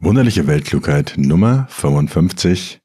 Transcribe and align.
Wunderliche 0.00 0.46
Weltklugheit 0.46 1.14
Nummer 1.16 1.66
55. 1.70 2.80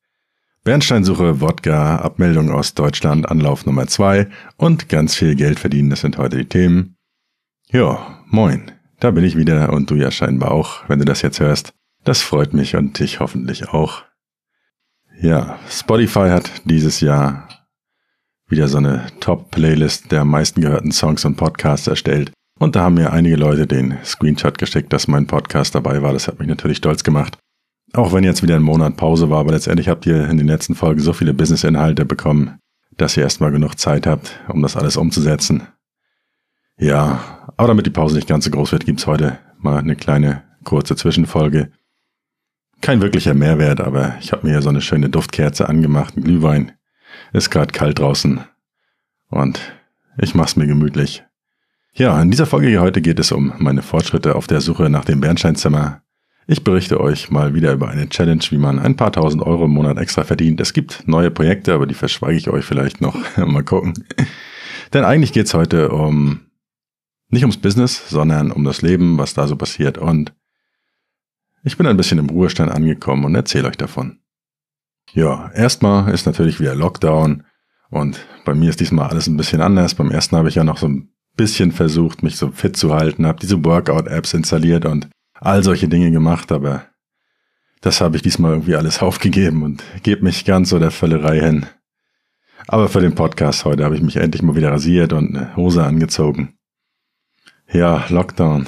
Bernsteinsuche, 0.64 1.42
Wodka, 1.42 1.98
Abmeldung 1.98 2.50
aus 2.50 2.74
Deutschland, 2.74 3.30
Anlauf 3.30 3.68
Nummer 3.68 3.86
2 3.86 4.28
und 4.58 4.90
ganz 4.90 5.14
viel 5.14 5.36
Geld 5.36 5.60
verdienen, 5.60 5.92
das 5.92 6.02
sind 6.02 6.18
heute 6.18 6.38
die 6.38 6.50
Themen. 6.50 6.98
Ja, 7.70 8.24
moin, 8.26 8.72
da 9.00 9.12
bin 9.12 9.24
ich 9.24 9.38
wieder 9.38 9.72
und 9.74 9.92
du 9.92 9.96
ja 9.96 10.10
scheinbar 10.10 10.52
auch, 10.52 10.90
wenn 10.90 10.98
du 10.98 11.06
das 11.06 11.22
jetzt 11.22 11.40
hörst. 11.40 11.76
Das 12.04 12.24
freut 12.24 12.56
mich 12.56 12.76
und 12.76 12.98
dich 12.98 13.20
hoffentlich 13.20 13.70
auch. 13.70 14.02
Ja, 15.22 15.60
Spotify 15.70 16.30
hat 16.30 16.50
dieses 16.66 17.00
Jahr 17.00 17.48
wieder 18.48 18.68
so 18.68 18.80
eine 18.80 19.06
Top-Playlist 19.20 20.12
der 20.12 20.26
meisten 20.26 20.62
gehörten 20.62 20.92
Songs 20.92 21.26
und 21.26 21.36
Podcasts 21.36 21.86
erstellt. 21.86 22.32
Und 22.64 22.78
da 22.78 22.84
haben 22.84 22.94
mir 22.94 23.12
einige 23.12 23.36
Leute 23.36 23.68
den 23.68 23.98
Screenshot 24.06 24.58
geschickt, 24.58 24.94
dass 24.94 25.10
mein 25.10 25.28
Podcast 25.28 25.76
dabei 25.76 26.02
war. 26.02 26.14
Das 26.14 26.30
hat 26.30 26.40
mich 26.40 26.48
natürlich 26.48 26.78
stolz 26.78 27.04
gemacht. 27.04 27.38
Auch 27.92 28.14
wenn 28.14 28.24
jetzt 28.24 28.42
wieder 28.42 28.56
ein 28.56 28.62
Monat 28.62 28.96
Pause 28.96 29.30
war, 29.30 29.42
aber 29.42 29.52
letztendlich 29.52 29.90
habt 29.90 30.06
ihr 30.06 30.30
in 30.30 30.38
den 30.38 30.48
letzten 30.48 30.74
Folgen 30.74 31.02
so 31.02 31.12
viele 31.12 31.34
Business-Inhalte 31.34 32.06
bekommen, 32.06 32.60
dass 32.96 33.18
ihr 33.18 33.24
erstmal 33.24 33.52
genug 33.52 33.78
Zeit 33.78 34.08
habt, 34.08 34.40
um 34.48 34.62
das 34.62 34.78
alles 34.78 34.96
umzusetzen. 34.96 35.68
Ja, 36.78 37.20
aber 37.58 37.68
damit 37.68 37.86
die 37.86 37.90
Pause 37.90 38.16
nicht 38.16 38.30
ganz 38.30 38.46
so 38.46 38.52
groß 38.52 38.72
wird, 38.72 38.86
gibt's 38.86 39.08
heute 39.08 39.40
mal 39.58 39.80
eine 39.80 39.98
kleine 39.98 40.44
kurze 40.64 40.96
Zwischenfolge. 40.96 41.70
Kein 42.80 43.02
wirklicher 43.02 43.34
Mehrwert, 43.34 43.82
aber 43.82 44.16
ich 44.22 44.32
habe 44.32 44.48
mir 44.48 44.54
hier 44.54 44.62
so 44.62 44.70
eine 44.70 44.80
schöne 44.80 45.10
Duftkerze 45.10 45.68
angemacht, 45.68 46.16
ein 46.16 46.24
Glühwein. 46.24 46.72
Ist 47.34 47.50
gerade 47.50 47.74
kalt 47.74 48.00
draußen 48.00 48.40
und 49.28 49.60
ich 50.18 50.34
mach's 50.34 50.56
mir 50.56 50.66
gemütlich. 50.66 51.26
Ja, 51.96 52.20
in 52.20 52.32
dieser 52.32 52.48
Folge 52.48 52.70
hier 52.70 52.82
heute 52.82 53.04
geht 53.04 53.20
es 53.20 53.32
um 53.32 53.54
meine 53.60 53.84
Fortschritte 53.84 54.36
auf 54.36 54.48
der 54.48 54.62
Suche 54.62 54.90
nach 54.90 55.06
dem 55.06 55.22
Bernsteinzimmer. 55.22 56.02
Ich 56.48 56.64
berichte 56.64 57.00
euch 57.00 57.30
mal 57.30 57.54
wieder 57.54 57.72
über 57.72 57.88
eine 57.88 58.10
Challenge, 58.10 58.42
wie 58.50 58.58
man 58.58 58.80
ein 58.80 58.96
paar 58.96 59.12
tausend 59.12 59.44
Euro 59.44 59.66
im 59.66 59.72
Monat 59.72 60.00
extra 60.00 60.24
verdient. 60.24 60.60
Es 60.60 60.74
gibt 60.74 61.08
neue 61.08 61.30
Projekte, 61.30 61.72
aber 61.72 61.86
die 61.86 61.94
verschweige 61.94 62.36
ich 62.36 62.50
euch 62.50 62.66
vielleicht 62.66 63.00
noch. 63.00 63.16
mal 63.38 63.64
gucken. 63.64 63.94
Denn 64.92 65.06
eigentlich 65.06 65.34
geht's 65.34 65.54
heute 65.54 65.90
um 65.90 66.40
nicht 67.30 67.44
ums 67.44 67.58
Business, 67.58 68.10
sondern 68.10 68.52
um 68.52 68.64
das 68.64 68.82
Leben, 68.82 69.20
was 69.20 69.36
da 69.36 69.48
so 69.48 69.56
passiert. 69.56 70.00
Und 70.00 70.34
ich 71.64 71.78
bin 71.78 71.86
ein 71.86 71.98
bisschen 71.98 72.18
im 72.18 72.30
Ruhestand 72.32 72.72
angekommen 72.72 73.24
und 73.24 73.36
erzähle 73.36 73.68
euch 73.68 73.78
davon. 73.78 74.18
Ja, 75.12 75.52
erstmal 75.54 76.12
ist 76.12 76.26
natürlich 76.26 76.60
wieder 76.60 76.74
Lockdown 76.74 77.44
und 77.92 78.26
bei 78.46 78.56
mir 78.56 78.72
ist 78.72 78.80
diesmal 78.80 79.10
alles 79.10 79.28
ein 79.28 79.38
bisschen 79.38 79.62
anders. 79.62 79.94
Beim 79.94 80.10
ersten 80.10 80.36
habe 80.38 80.50
ich 80.50 80.56
ja 80.56 80.64
noch 80.64 80.78
so 80.78 80.88
ein 80.88 81.13
bisschen 81.36 81.72
versucht, 81.72 82.24
mich 82.24 82.38
so 82.38 82.52
fit 82.52 82.78
zu 82.78 82.94
halten, 82.94 83.26
habe 83.26 83.40
diese 83.40 83.64
Workout-Apps 83.64 84.34
installiert 84.34 84.86
und 84.86 85.10
all 85.34 85.64
solche 85.64 85.88
Dinge 85.88 86.12
gemacht, 86.12 86.52
aber 86.52 86.86
das 87.82 88.02
habe 88.02 88.16
ich 88.16 88.22
diesmal 88.22 88.52
irgendwie 88.52 88.76
alles 88.76 89.00
aufgegeben 89.02 89.64
und 89.64 89.84
gebe 90.04 90.24
mich 90.24 90.46
ganz 90.46 90.70
so 90.70 90.80
der 90.80 90.92
Völlerei 90.92 91.40
hin. 91.40 91.66
Aber 92.68 92.88
für 92.88 93.02
den 93.02 93.16
Podcast 93.16 93.66
heute 93.66 93.84
habe 93.84 93.96
ich 93.96 94.02
mich 94.02 94.16
endlich 94.16 94.42
mal 94.42 94.56
wieder 94.56 94.72
rasiert 94.72 95.12
und 95.12 95.36
eine 95.36 95.56
Hose 95.56 95.84
angezogen. 95.84 96.56
Ja, 97.72 98.06
Lockdown. 98.08 98.68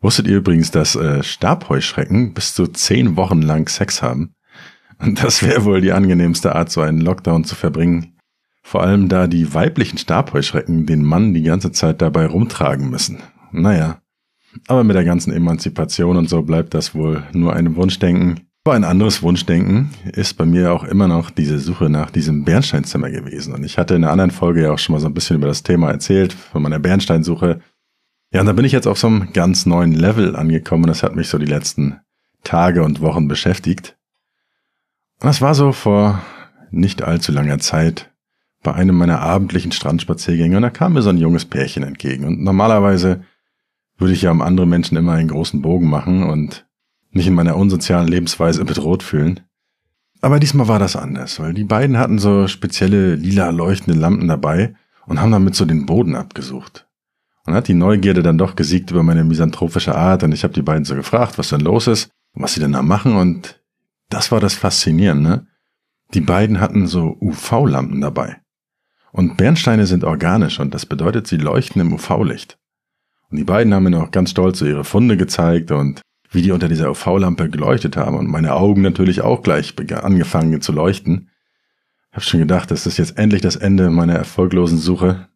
Wusstet 0.00 0.26
ihr 0.26 0.36
übrigens, 0.36 0.70
dass 0.70 0.94
äh, 0.94 1.22
Stabheuschrecken 1.22 2.34
bis 2.34 2.54
zu 2.54 2.66
zehn 2.66 3.16
Wochen 3.16 3.42
lang 3.42 3.68
Sex 3.68 4.02
haben? 4.02 4.34
Und 4.98 5.22
das 5.22 5.42
wäre 5.42 5.64
wohl 5.64 5.80
die 5.80 5.92
angenehmste 5.92 6.54
Art, 6.54 6.70
so 6.70 6.80
einen 6.80 7.00
Lockdown 7.00 7.44
zu 7.44 7.56
verbringen. 7.56 8.11
Vor 8.62 8.82
allem 8.82 9.08
da 9.08 9.26
die 9.26 9.52
weiblichen 9.54 9.98
Stabheuschrecken 9.98 10.86
den 10.86 11.04
Mann 11.04 11.34
die 11.34 11.42
ganze 11.42 11.72
Zeit 11.72 12.00
dabei 12.00 12.26
rumtragen 12.26 12.88
müssen. 12.88 13.18
Naja. 13.50 14.00
Aber 14.68 14.84
mit 14.84 14.96
der 14.96 15.04
ganzen 15.04 15.32
Emanzipation 15.32 16.16
und 16.16 16.28
so 16.28 16.42
bleibt 16.42 16.74
das 16.74 16.94
wohl 16.94 17.24
nur 17.32 17.54
ein 17.54 17.74
Wunschdenken. 17.76 18.40
Aber 18.64 18.76
ein 18.76 18.84
anderes 18.84 19.22
Wunschdenken 19.22 19.90
ist 20.12 20.34
bei 20.34 20.46
mir 20.46 20.72
auch 20.72 20.84
immer 20.84 21.08
noch 21.08 21.30
diese 21.30 21.58
Suche 21.58 21.90
nach 21.90 22.10
diesem 22.10 22.44
Bernsteinzimmer 22.44 23.10
gewesen. 23.10 23.54
Und 23.54 23.64
ich 23.64 23.76
hatte 23.76 23.94
in 23.94 24.04
einer 24.04 24.12
anderen 24.12 24.30
Folge 24.30 24.62
ja 24.62 24.72
auch 24.72 24.78
schon 24.78 24.92
mal 24.92 25.00
so 25.00 25.08
ein 25.08 25.14
bisschen 25.14 25.36
über 25.36 25.48
das 25.48 25.64
Thema 25.64 25.90
erzählt, 25.90 26.32
von 26.32 26.62
meiner 26.62 26.78
Bernsteinsuche. 26.78 27.60
Ja, 28.32 28.40
und 28.40 28.46
da 28.46 28.52
bin 28.52 28.64
ich 28.64 28.72
jetzt 28.72 28.86
auf 28.86 28.98
so 28.98 29.08
einem 29.08 29.32
ganz 29.32 29.66
neuen 29.66 29.92
Level 29.92 30.36
angekommen 30.36 30.86
das 30.86 31.02
hat 31.02 31.16
mich 31.16 31.28
so 31.28 31.38
die 31.38 31.46
letzten 31.46 31.98
Tage 32.44 32.84
und 32.84 33.00
Wochen 33.00 33.26
beschäftigt. 33.26 33.96
Und 35.20 35.26
das 35.26 35.40
war 35.40 35.54
so 35.54 35.72
vor 35.72 36.22
nicht 36.70 37.02
allzu 37.02 37.32
langer 37.32 37.58
Zeit, 37.58 38.11
bei 38.62 38.74
einem 38.74 38.96
meiner 38.96 39.20
abendlichen 39.20 39.72
Strandspaziergänge 39.72 40.56
und 40.56 40.62
da 40.62 40.70
kam 40.70 40.92
mir 40.92 41.02
so 41.02 41.10
ein 41.10 41.18
junges 41.18 41.44
Pärchen 41.44 41.82
entgegen. 41.82 42.24
Und 42.24 42.42
normalerweise 42.42 43.22
würde 43.98 44.14
ich 44.14 44.22
ja 44.22 44.30
um 44.30 44.42
andere 44.42 44.66
Menschen 44.66 44.96
immer 44.96 45.12
einen 45.12 45.28
großen 45.28 45.62
Bogen 45.62 45.88
machen 45.88 46.22
und 46.24 46.66
mich 47.10 47.26
in 47.26 47.34
meiner 47.34 47.56
unsozialen 47.56 48.08
Lebensweise 48.08 48.64
bedroht 48.64 49.02
fühlen. 49.02 49.40
Aber 50.20 50.38
diesmal 50.38 50.68
war 50.68 50.78
das 50.78 50.96
anders, 50.96 51.40
weil 51.40 51.52
die 51.52 51.64
beiden 51.64 51.98
hatten 51.98 52.18
so 52.18 52.46
spezielle 52.46 53.16
lila 53.16 53.50
leuchtende 53.50 53.98
Lampen 53.98 54.28
dabei 54.28 54.74
und 55.06 55.20
haben 55.20 55.32
damit 55.32 55.56
so 55.56 55.64
den 55.64 55.84
Boden 55.86 56.14
abgesucht. 56.14 56.86
Und 57.44 57.54
hat 57.54 57.66
die 57.66 57.74
Neugierde 57.74 58.22
dann 58.22 58.38
doch 58.38 58.54
gesiegt 58.54 58.92
über 58.92 59.02
meine 59.02 59.24
misanthropische 59.24 59.96
Art 59.96 60.22
und 60.22 60.30
ich 60.30 60.44
habe 60.44 60.54
die 60.54 60.62
beiden 60.62 60.84
so 60.84 60.94
gefragt, 60.94 61.38
was 61.38 61.48
denn 61.48 61.60
los 61.60 61.88
ist 61.88 62.10
was 62.34 62.54
sie 62.54 62.60
denn 62.60 62.72
da 62.72 62.82
machen 62.82 63.16
und 63.16 63.62
das 64.08 64.32
war 64.32 64.40
das 64.40 64.54
Faszinierende. 64.54 65.46
Die 66.14 66.20
beiden 66.20 66.60
hatten 66.60 66.86
so 66.86 67.16
UV-Lampen 67.20 68.00
dabei. 68.00 68.41
Und 69.12 69.36
Bernsteine 69.36 69.86
sind 69.86 70.04
organisch 70.04 70.58
und 70.58 70.72
das 70.74 70.86
bedeutet, 70.86 71.26
sie 71.26 71.36
leuchten 71.36 71.80
im 71.82 71.92
UV-Licht. 71.92 72.58
Und 73.30 73.36
die 73.36 73.44
beiden 73.44 73.72
haben 73.72 73.84
mir 73.84 73.90
noch 73.90 74.10
ganz 74.10 74.30
stolz 74.30 74.58
so 74.58 74.66
ihre 74.66 74.84
Funde 74.84 75.16
gezeigt 75.16 75.70
und 75.70 76.00
wie 76.30 76.42
die 76.42 76.50
unter 76.50 76.68
dieser 76.68 76.90
UV-Lampe 76.90 77.50
geleuchtet 77.50 77.96
haben 77.96 78.16
und 78.16 78.26
meine 78.26 78.54
Augen 78.54 78.80
natürlich 78.80 79.20
auch 79.20 79.42
gleich 79.42 79.74
angefangen 80.02 80.62
zu 80.62 80.72
leuchten. 80.72 81.28
Ich 82.10 82.16
habe 82.16 82.24
schon 82.24 82.40
gedacht, 82.40 82.70
das 82.70 82.86
ist 82.86 82.96
jetzt 82.96 83.18
endlich 83.18 83.42
das 83.42 83.56
Ende 83.56 83.90
meiner 83.90 84.14
erfolglosen 84.14 84.78
Suche. 84.78 85.28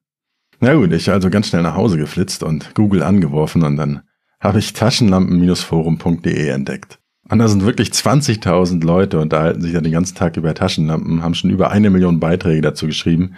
Na 0.58 0.74
gut, 0.74 0.92
ich 0.92 1.10
also 1.10 1.28
ganz 1.28 1.48
schnell 1.48 1.62
nach 1.62 1.74
Hause 1.74 1.98
geflitzt 1.98 2.42
und 2.42 2.74
Google 2.74 3.02
angeworfen 3.02 3.62
und 3.62 3.76
dann 3.76 4.02
habe 4.40 4.58
ich 4.58 4.72
taschenlampen-forum.de 4.72 6.48
entdeckt. 6.48 6.98
Und 7.28 7.38
da 7.38 7.48
sind 7.48 7.64
wirklich 7.64 7.88
20.000 7.90 8.84
Leute 8.84 9.18
unterhalten 9.18 9.60
sich 9.60 9.72
da 9.72 9.80
den 9.80 9.92
ganzen 9.92 10.14
Tag 10.14 10.36
über 10.36 10.54
Taschenlampen, 10.54 11.22
haben 11.22 11.34
schon 11.34 11.50
über 11.50 11.70
eine 11.70 11.90
Million 11.90 12.20
Beiträge 12.20 12.62
dazu 12.62 12.86
geschrieben. 12.86 13.34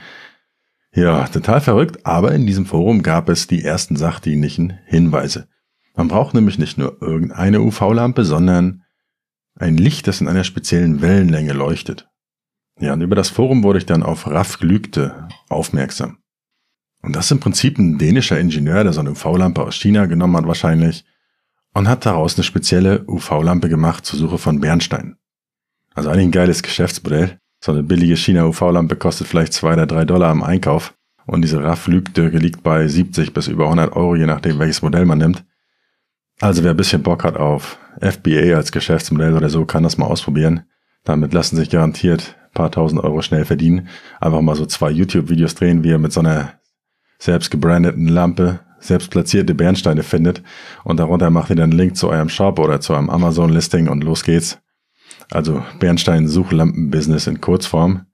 Ja, 0.93 1.27
total 1.27 1.61
verrückt, 1.61 2.05
aber 2.05 2.33
in 2.33 2.47
diesem 2.47 2.67
Forum 2.67 3.03
gab 3.03 3.29
es 3.29 3.47
die 3.47 3.65
ersten 3.65 3.97
sachdienlichen 3.97 4.79
Hinweise. 4.87 5.49
Man 5.95 6.09
braucht 6.09 6.35
nämlich 6.35 6.59
nicht 6.59 6.79
nur 6.79 7.01
irgendeine 7.01 7.61
UV-Lampe, 7.61 8.25
sondern 8.25 8.85
ein 9.55 9.77
Licht, 9.77 10.07
das 10.07 10.21
in 10.21 10.29
einer 10.29 10.45
speziellen 10.45 11.01
Wellenlänge 11.01 11.53
leuchtet. 11.53 12.09
Ja, 12.79 12.93
und 12.93 13.01
über 13.01 13.17
das 13.17 13.31
Forum 13.31 13.65
wurde 13.65 13.79
ich 13.79 13.87
dann 13.87 14.03
auf 14.03 14.27
Raff 14.27 14.59
Glügte 14.59 15.29
aufmerksam. 15.49 16.19
Und 17.03 17.17
das 17.17 17.27
ist 17.27 17.33
im 17.33 17.41
Prinzip 17.41 17.79
ein 17.79 17.99
dänischer 17.99 18.39
Ingenieur, 18.39 18.85
der 18.85 18.93
so 18.93 19.01
eine 19.01 19.13
UV-Lampe 19.13 19.63
aus 19.63 19.75
China 19.75 20.07
genommen 20.07 20.37
hat 20.37 20.47
wahrscheinlich 20.47 21.05
und 21.79 21.89
hat 21.89 22.07
daraus 22.07 22.35
eine 22.35 22.43
spezielle 22.43 23.05
UV-Lampe 23.07 23.69
gemacht 23.69 24.05
zur 24.05 24.19
Suche 24.19 24.39
von 24.39 24.61
Bernstein. 24.61 25.15
Also 25.95 26.11
eigentlich 26.11 26.27
ein 26.27 26.33
geiles 26.33 26.65
Geschäftsmodell. 26.65 27.39
So 27.61 27.71
eine 27.71 27.85
billige 27.85 28.17
China-UV-Lampe 28.17 28.97
kostet 28.97 29.29
vielleicht 29.29 29.53
zwei 29.53 29.75
oder 29.75 29.87
drei 29.87 30.05
Dollar 30.05 30.33
im 30.33 30.43
Einkauf 30.43 30.95
und 31.27 31.43
diese 31.43 31.63
RAF-Lügdürke 31.63 32.39
liegt 32.39 32.65
bei 32.65 32.89
70 32.89 33.33
bis 33.33 33.47
über 33.47 33.65
100 33.65 33.95
Euro, 33.95 34.17
je 34.17 34.27
nachdem 34.27 34.59
welches 34.59 34.83
Modell 34.83 35.05
man 35.05 35.19
nimmt. 35.19 35.45
Also 36.41 36.65
wer 36.65 36.73
ein 36.73 36.77
bisschen 36.77 37.05
Bock 37.05 37.23
hat 37.23 37.37
auf 37.37 37.79
FBA 38.01 38.57
als 38.57 38.73
Geschäftsmodell 38.73 39.37
oder 39.37 39.49
so, 39.49 39.65
kann 39.65 39.85
das 39.85 39.99
mal 39.99 40.07
ausprobieren. 40.07 40.65
Damit 41.05 41.33
lassen 41.33 41.55
sich 41.55 41.71
garantiert 41.71 42.35
ein 42.47 42.55
paar 42.55 42.73
tausend 42.73 43.05
Euro 43.05 43.23
schnell 43.23 43.45
verdienen. 43.45 43.87
Einfach 44.21 44.41
mal 44.41 44.57
so 44.57 44.67
zwei 44.67 44.91
YouTube-Videos 44.91 45.55
drehen, 45.55 45.85
wie 45.85 45.91
ihr 45.91 45.99
mit 45.99 46.13
so 46.13 46.21
einer 46.21 46.55
selbst 47.21 47.53
gebrandeten 47.53 48.09
Lampe 48.09 48.61
selbst 48.81 49.11
platzierte 49.11 49.55
Bernsteine 49.55 50.03
findet 50.03 50.43
und 50.85 50.99
darunter 50.99 51.31
macht 51.31 51.51
ihr 51.51 51.57
dann 51.57 51.71
einen 51.71 51.79
Link 51.79 51.97
zu 51.97 52.09
eurem 52.09 52.29
Shop 52.29 52.59
oder 52.59 52.81
zu 52.81 52.93
eurem 52.93 53.11
Amazon-Listing 53.11 53.89
und 53.89 54.05
los 54.05 54.25
geht's. 54.25 54.59
Also 55.31 55.63
Bernstein-Suchlampen-Business 55.79 57.27
in 57.27 57.41
Kurzform. 57.41 58.07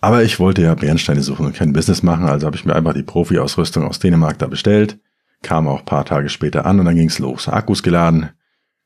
Aber 0.00 0.22
ich 0.22 0.38
wollte 0.38 0.62
ja 0.62 0.74
Bernsteine 0.74 1.22
suchen 1.22 1.46
und 1.46 1.56
kein 1.56 1.72
Business 1.72 2.02
machen, 2.02 2.28
also 2.28 2.46
habe 2.46 2.56
ich 2.56 2.64
mir 2.64 2.76
einfach 2.76 2.94
die 2.94 3.02
Profi-Ausrüstung 3.02 3.84
aus 3.84 3.98
Dänemark 3.98 4.38
da 4.38 4.46
bestellt, 4.46 4.98
kam 5.42 5.66
auch 5.66 5.84
paar 5.84 6.04
Tage 6.04 6.28
später 6.28 6.66
an 6.66 6.78
und 6.78 6.86
dann 6.86 6.96
ging's 6.96 7.18
los. 7.18 7.48
Akkus 7.48 7.82
geladen, 7.82 8.30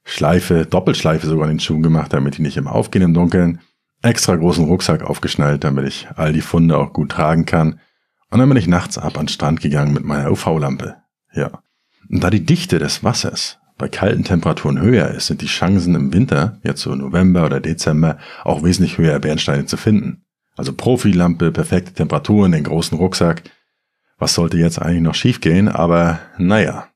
Schleife, 0.04 0.66
Doppelschleife 0.66 1.26
sogar 1.26 1.46
in 1.48 1.56
den 1.56 1.60
Schuhen 1.60 1.82
gemacht, 1.82 2.12
damit 2.12 2.38
die 2.38 2.42
nicht 2.42 2.56
immer 2.56 2.72
aufgehen 2.72 3.02
im 3.02 3.14
Dunkeln, 3.14 3.60
extra 4.02 4.34
großen 4.34 4.64
Rucksack 4.64 5.02
aufgeschnallt, 5.02 5.64
damit 5.64 5.86
ich 5.86 6.08
all 6.16 6.32
die 6.32 6.40
Funde 6.40 6.78
auch 6.78 6.92
gut 6.92 7.10
tragen 7.10 7.44
kann. 7.44 7.80
Und 8.30 8.38
dann 8.38 8.48
bin 8.48 8.58
ich 8.58 8.68
nachts 8.68 8.96
ab 8.96 9.18
an 9.18 9.26
den 9.26 9.28
Strand 9.28 9.60
gegangen 9.60 9.92
mit 9.92 10.04
meiner 10.04 10.30
UV-Lampe. 10.30 10.96
Ja. 11.34 11.62
Und 12.08 12.22
da 12.22 12.30
die 12.30 12.44
Dichte 12.44 12.78
des 12.78 13.02
Wassers 13.02 13.58
bei 13.76 13.88
kalten 13.88 14.24
Temperaturen 14.24 14.80
höher 14.80 15.08
ist, 15.08 15.26
sind 15.26 15.40
die 15.40 15.46
Chancen 15.46 15.94
im 15.94 16.12
Winter, 16.12 16.58
jetzt 16.62 16.82
so 16.82 16.94
November 16.94 17.46
oder 17.46 17.60
Dezember, 17.60 18.18
auch 18.44 18.62
wesentlich 18.62 18.98
höher, 18.98 19.18
Bernsteine 19.18 19.66
zu 19.66 19.76
finden. 19.76 20.22
Also 20.56 20.72
Profilampe, 20.72 21.50
perfekte 21.50 21.92
Temperaturen, 21.92 22.52
den 22.52 22.64
großen 22.64 22.98
Rucksack. 22.98 23.42
Was 24.18 24.34
sollte 24.34 24.58
jetzt 24.58 24.80
eigentlich 24.80 25.02
noch 25.02 25.14
schiefgehen? 25.14 25.68
Aber 25.68 26.20
naja. 26.36 26.88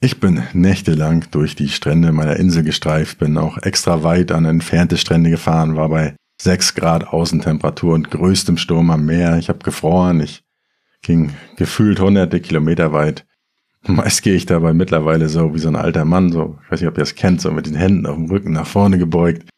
Ich 0.00 0.20
bin 0.20 0.42
nächtelang 0.52 1.24
durch 1.32 1.56
die 1.56 1.70
Strände 1.70 2.12
meiner 2.12 2.36
Insel 2.36 2.62
gestreift, 2.62 3.18
bin 3.18 3.36
auch 3.36 3.58
extra 3.58 4.04
weit 4.04 4.30
an 4.30 4.44
entfernte 4.44 4.96
Strände 4.96 5.30
gefahren, 5.30 5.74
war 5.74 5.88
bei 5.88 6.14
6 6.40 6.74
Grad 6.76 7.08
Außentemperatur 7.08 7.94
und 7.94 8.10
größtem 8.10 8.58
Sturm 8.58 8.90
am 8.90 9.06
Meer. 9.06 9.38
Ich 9.38 9.48
habe 9.48 9.58
gefroren, 9.58 10.20
ich 10.20 10.44
ging 11.02 11.32
gefühlt 11.56 12.00
hunderte 12.00 12.40
Kilometer 12.40 12.92
weit. 12.92 13.26
Meist 13.86 14.22
gehe 14.22 14.34
ich 14.34 14.46
dabei 14.46 14.72
mittlerweile 14.72 15.28
so 15.28 15.54
wie 15.54 15.58
so 15.58 15.68
ein 15.68 15.76
alter 15.76 16.04
Mann, 16.04 16.32
so, 16.32 16.58
ich 16.64 16.70
weiß 16.70 16.80
nicht, 16.80 16.88
ob 16.88 16.96
ihr 16.96 17.04
das 17.04 17.14
kennt, 17.14 17.40
so 17.40 17.50
mit 17.50 17.66
den 17.66 17.74
Händen 17.74 18.06
auf 18.06 18.16
dem 18.16 18.26
Rücken 18.26 18.52
nach 18.52 18.66
vorne 18.66 18.98
gebeugt. 18.98 19.48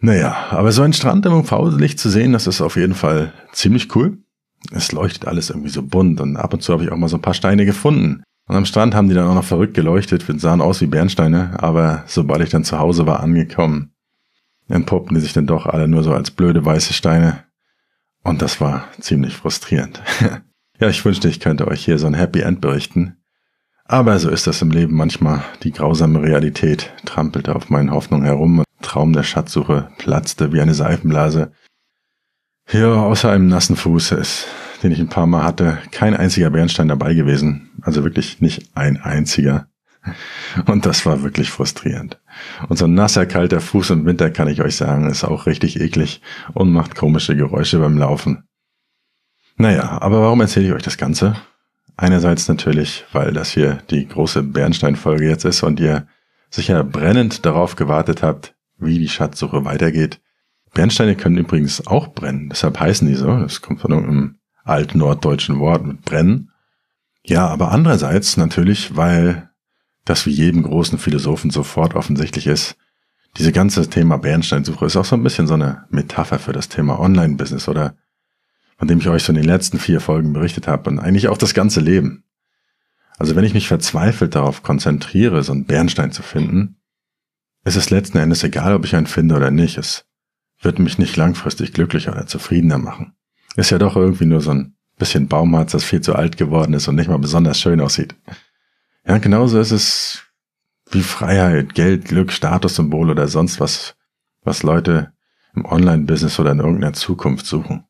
Naja, 0.00 0.46
aber 0.50 0.70
so 0.70 0.82
ein 0.82 0.92
Strand 0.92 1.26
im 1.26 1.32
UV-Licht 1.32 1.98
zu 1.98 2.08
sehen, 2.08 2.32
das 2.32 2.46
ist 2.46 2.60
auf 2.60 2.76
jeden 2.76 2.94
Fall 2.94 3.32
ziemlich 3.52 3.94
cool. 3.96 4.18
Es 4.70 4.92
leuchtet 4.92 5.26
alles 5.26 5.50
irgendwie 5.50 5.70
so 5.70 5.82
bunt 5.82 6.20
und 6.20 6.36
ab 6.36 6.54
und 6.54 6.62
zu 6.62 6.72
habe 6.72 6.84
ich 6.84 6.92
auch 6.92 6.96
mal 6.96 7.08
so 7.08 7.16
ein 7.16 7.22
paar 7.22 7.34
Steine 7.34 7.64
gefunden. 7.66 8.22
Und 8.46 8.56
am 8.56 8.64
Strand 8.64 8.94
haben 8.94 9.08
die 9.08 9.14
dann 9.14 9.28
auch 9.28 9.34
noch 9.34 9.44
verrückt 9.44 9.74
geleuchtet, 9.74 10.24
sahen 10.40 10.60
aus 10.60 10.80
wie 10.80 10.86
Bernsteine, 10.86 11.62
aber 11.62 12.04
sobald 12.06 12.42
ich 12.42 12.50
dann 12.50 12.64
zu 12.64 12.78
Hause 12.78 13.06
war 13.06 13.20
angekommen, 13.20 13.92
entpuppten 14.68 15.14
die 15.14 15.20
sich 15.20 15.32
dann 15.32 15.46
doch 15.46 15.66
alle 15.66 15.88
nur 15.88 16.02
so 16.02 16.14
als 16.14 16.30
blöde 16.30 16.64
weiße 16.64 16.94
Steine. 16.94 17.44
Und 18.22 18.40
das 18.40 18.60
war 18.60 18.88
ziemlich 19.00 19.36
frustrierend. 19.36 20.00
ja, 20.80 20.88
ich 20.88 21.04
wünschte, 21.04 21.28
ich 21.28 21.40
könnte 21.40 21.68
euch 21.68 21.84
hier 21.84 21.98
so 21.98 22.06
ein 22.06 22.14
Happy 22.14 22.40
End 22.40 22.60
berichten. 22.60 23.16
Aber 23.84 24.18
so 24.18 24.28
ist 24.28 24.46
das 24.46 24.60
im 24.62 24.70
Leben 24.70 24.94
manchmal. 24.94 25.42
Die 25.62 25.72
grausame 25.72 26.22
Realität 26.22 26.92
trampelte 27.06 27.56
auf 27.56 27.70
meinen 27.70 27.90
Hoffnungen 27.90 28.26
herum 28.26 28.58
und 28.58 28.66
Traum 28.82 29.12
der 29.12 29.22
Schatzsuche 29.22 29.90
platzte 29.98 30.52
wie 30.52 30.60
eine 30.60 30.74
Seifenblase. 30.74 31.52
Ja, 32.70 32.92
außer 32.92 33.30
einem 33.30 33.48
nassen 33.48 33.76
Fuß 33.76 34.12
ist 34.12 34.46
den 34.82 34.92
ich 34.92 35.00
ein 35.00 35.08
paar 35.08 35.26
Mal 35.26 35.42
hatte, 35.42 35.78
kein 35.90 36.14
einziger 36.16 36.50
Bernstein 36.50 36.88
dabei 36.88 37.14
gewesen. 37.14 37.70
Also 37.82 38.04
wirklich 38.04 38.40
nicht 38.40 38.76
ein 38.76 38.98
einziger. 38.98 39.68
Und 40.66 40.86
das 40.86 41.04
war 41.04 41.22
wirklich 41.22 41.50
frustrierend. 41.50 42.20
Und 42.68 42.78
so 42.78 42.86
ein 42.86 42.94
nasser, 42.94 43.26
kalter 43.26 43.60
Fuß 43.60 43.90
im 43.90 44.06
Winter, 44.06 44.30
kann 44.30 44.48
ich 44.48 44.62
euch 44.62 44.76
sagen, 44.76 45.10
ist 45.10 45.24
auch 45.24 45.46
richtig 45.46 45.80
eklig 45.80 46.22
und 46.54 46.72
macht 46.72 46.94
komische 46.94 47.36
Geräusche 47.36 47.78
beim 47.78 47.98
Laufen. 47.98 48.47
Naja, 49.60 50.00
aber 50.00 50.22
warum 50.22 50.40
erzähle 50.40 50.68
ich 50.68 50.72
euch 50.72 50.84
das 50.84 50.96
Ganze? 50.96 51.34
Einerseits 51.96 52.46
natürlich, 52.46 53.04
weil 53.12 53.32
das 53.32 53.50
hier 53.50 53.78
die 53.90 54.06
große 54.06 54.44
Bernstein-Folge 54.44 55.28
jetzt 55.28 55.44
ist 55.44 55.64
und 55.64 55.80
ihr 55.80 56.06
sicher 56.48 56.84
brennend 56.84 57.44
darauf 57.44 57.74
gewartet 57.74 58.22
habt, 58.22 58.54
wie 58.78 59.00
die 59.00 59.08
Schatzsuche 59.08 59.64
weitergeht. 59.64 60.20
Bernsteine 60.74 61.16
können 61.16 61.38
übrigens 61.38 61.88
auch 61.88 62.08
brennen, 62.08 62.50
deshalb 62.50 62.78
heißen 62.78 63.08
die 63.08 63.16
so. 63.16 63.36
Das 63.36 63.60
kommt 63.60 63.80
von 63.80 63.90
irgendeinem 63.90 64.38
altnorddeutschen 64.62 65.58
Wort 65.58 65.84
mit 65.84 66.02
brennen. 66.02 66.52
Ja, 67.24 67.48
aber 67.48 67.72
andererseits 67.72 68.36
natürlich, 68.36 68.96
weil 68.96 69.50
das 70.04 70.24
wie 70.24 70.30
jedem 70.30 70.62
großen 70.62 70.98
Philosophen 70.98 71.50
sofort 71.50 71.94
offensichtlich 71.94 72.46
ist, 72.46 72.76
diese 73.36 73.50
ganze 73.50 73.90
Thema 73.90 74.18
Bernsteinsuche 74.18 74.86
ist 74.86 74.96
auch 74.96 75.04
so 75.04 75.16
ein 75.16 75.22
bisschen 75.24 75.48
so 75.48 75.54
eine 75.54 75.84
Metapher 75.90 76.38
für 76.38 76.52
das 76.52 76.68
Thema 76.68 77.00
Online-Business 77.00 77.68
oder 77.68 77.96
von 78.78 78.88
dem 78.88 79.00
ich 79.00 79.08
euch 79.08 79.24
so 79.24 79.32
in 79.32 79.36
den 79.36 79.44
letzten 79.44 79.78
vier 79.78 80.00
Folgen 80.00 80.32
berichtet 80.32 80.68
habe 80.68 80.88
und 80.88 81.00
eigentlich 81.00 81.28
auch 81.28 81.36
das 81.36 81.52
ganze 81.52 81.80
Leben. 81.80 82.24
Also 83.18 83.34
wenn 83.34 83.44
ich 83.44 83.54
mich 83.54 83.68
verzweifelt 83.68 84.36
darauf 84.36 84.62
konzentriere, 84.62 85.42
so 85.42 85.52
einen 85.52 85.64
Bernstein 85.64 86.12
zu 86.12 86.22
finden, 86.22 86.76
ist 87.64 87.76
es 87.76 87.90
letzten 87.90 88.18
Endes 88.18 88.44
egal, 88.44 88.74
ob 88.74 88.84
ich 88.84 88.94
einen 88.94 89.08
finde 89.08 89.34
oder 89.34 89.50
nicht. 89.50 89.76
Es 89.76 90.06
wird 90.60 90.78
mich 90.78 90.98
nicht 90.98 91.16
langfristig 91.16 91.72
glücklicher 91.72 92.12
oder 92.12 92.26
zufriedener 92.26 92.78
machen. 92.78 93.14
Ist 93.56 93.70
ja 93.70 93.78
doch 93.78 93.96
irgendwie 93.96 94.26
nur 94.26 94.40
so 94.40 94.52
ein 94.52 94.76
bisschen 94.98 95.26
Baumharz, 95.26 95.72
das 95.72 95.84
viel 95.84 96.00
zu 96.00 96.14
alt 96.14 96.36
geworden 96.36 96.74
ist 96.74 96.86
und 96.86 96.94
nicht 96.94 97.08
mal 97.08 97.18
besonders 97.18 97.58
schön 97.58 97.80
aussieht. 97.80 98.14
Ja, 99.06 99.18
genauso 99.18 99.58
ist 99.58 99.72
es 99.72 100.22
wie 100.90 101.02
Freiheit, 101.02 101.74
Geld, 101.74 102.04
Glück, 102.04 102.32
Statussymbol 102.32 103.10
oder 103.10 103.26
sonst 103.26 103.58
was, 103.60 103.96
was 104.42 104.62
Leute 104.62 105.12
im 105.54 105.64
Online-Business 105.64 106.38
oder 106.38 106.52
in 106.52 106.60
irgendeiner 106.60 106.92
Zukunft 106.92 107.46
suchen. 107.46 107.84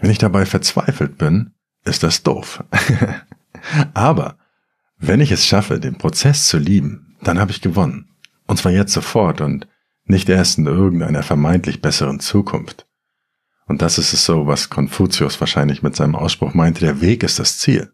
Wenn 0.00 0.10
ich 0.10 0.18
dabei 0.18 0.46
verzweifelt 0.46 1.18
bin, 1.18 1.52
ist 1.84 2.02
das 2.02 2.22
doof. 2.22 2.64
Aber 3.94 4.38
wenn 4.98 5.20
ich 5.20 5.30
es 5.30 5.46
schaffe, 5.46 5.80
den 5.80 5.98
Prozess 5.98 6.48
zu 6.48 6.58
lieben, 6.58 7.16
dann 7.22 7.38
habe 7.38 7.50
ich 7.50 7.60
gewonnen. 7.60 8.10
Und 8.46 8.58
zwar 8.58 8.72
jetzt 8.72 8.92
sofort 8.92 9.40
und 9.40 9.66
nicht 10.04 10.28
erst 10.28 10.58
in 10.58 10.66
irgendeiner 10.66 11.22
vermeintlich 11.22 11.80
besseren 11.80 12.20
Zukunft. 12.20 12.86
Und 13.66 13.80
das 13.80 13.96
ist 13.96 14.12
es 14.12 14.24
so, 14.24 14.46
was 14.46 14.68
Konfuzius 14.68 15.40
wahrscheinlich 15.40 15.82
mit 15.82 15.96
seinem 15.96 16.14
Ausspruch 16.14 16.52
meinte, 16.52 16.80
der 16.80 17.00
Weg 17.00 17.22
ist 17.22 17.38
das 17.38 17.58
Ziel. 17.58 17.92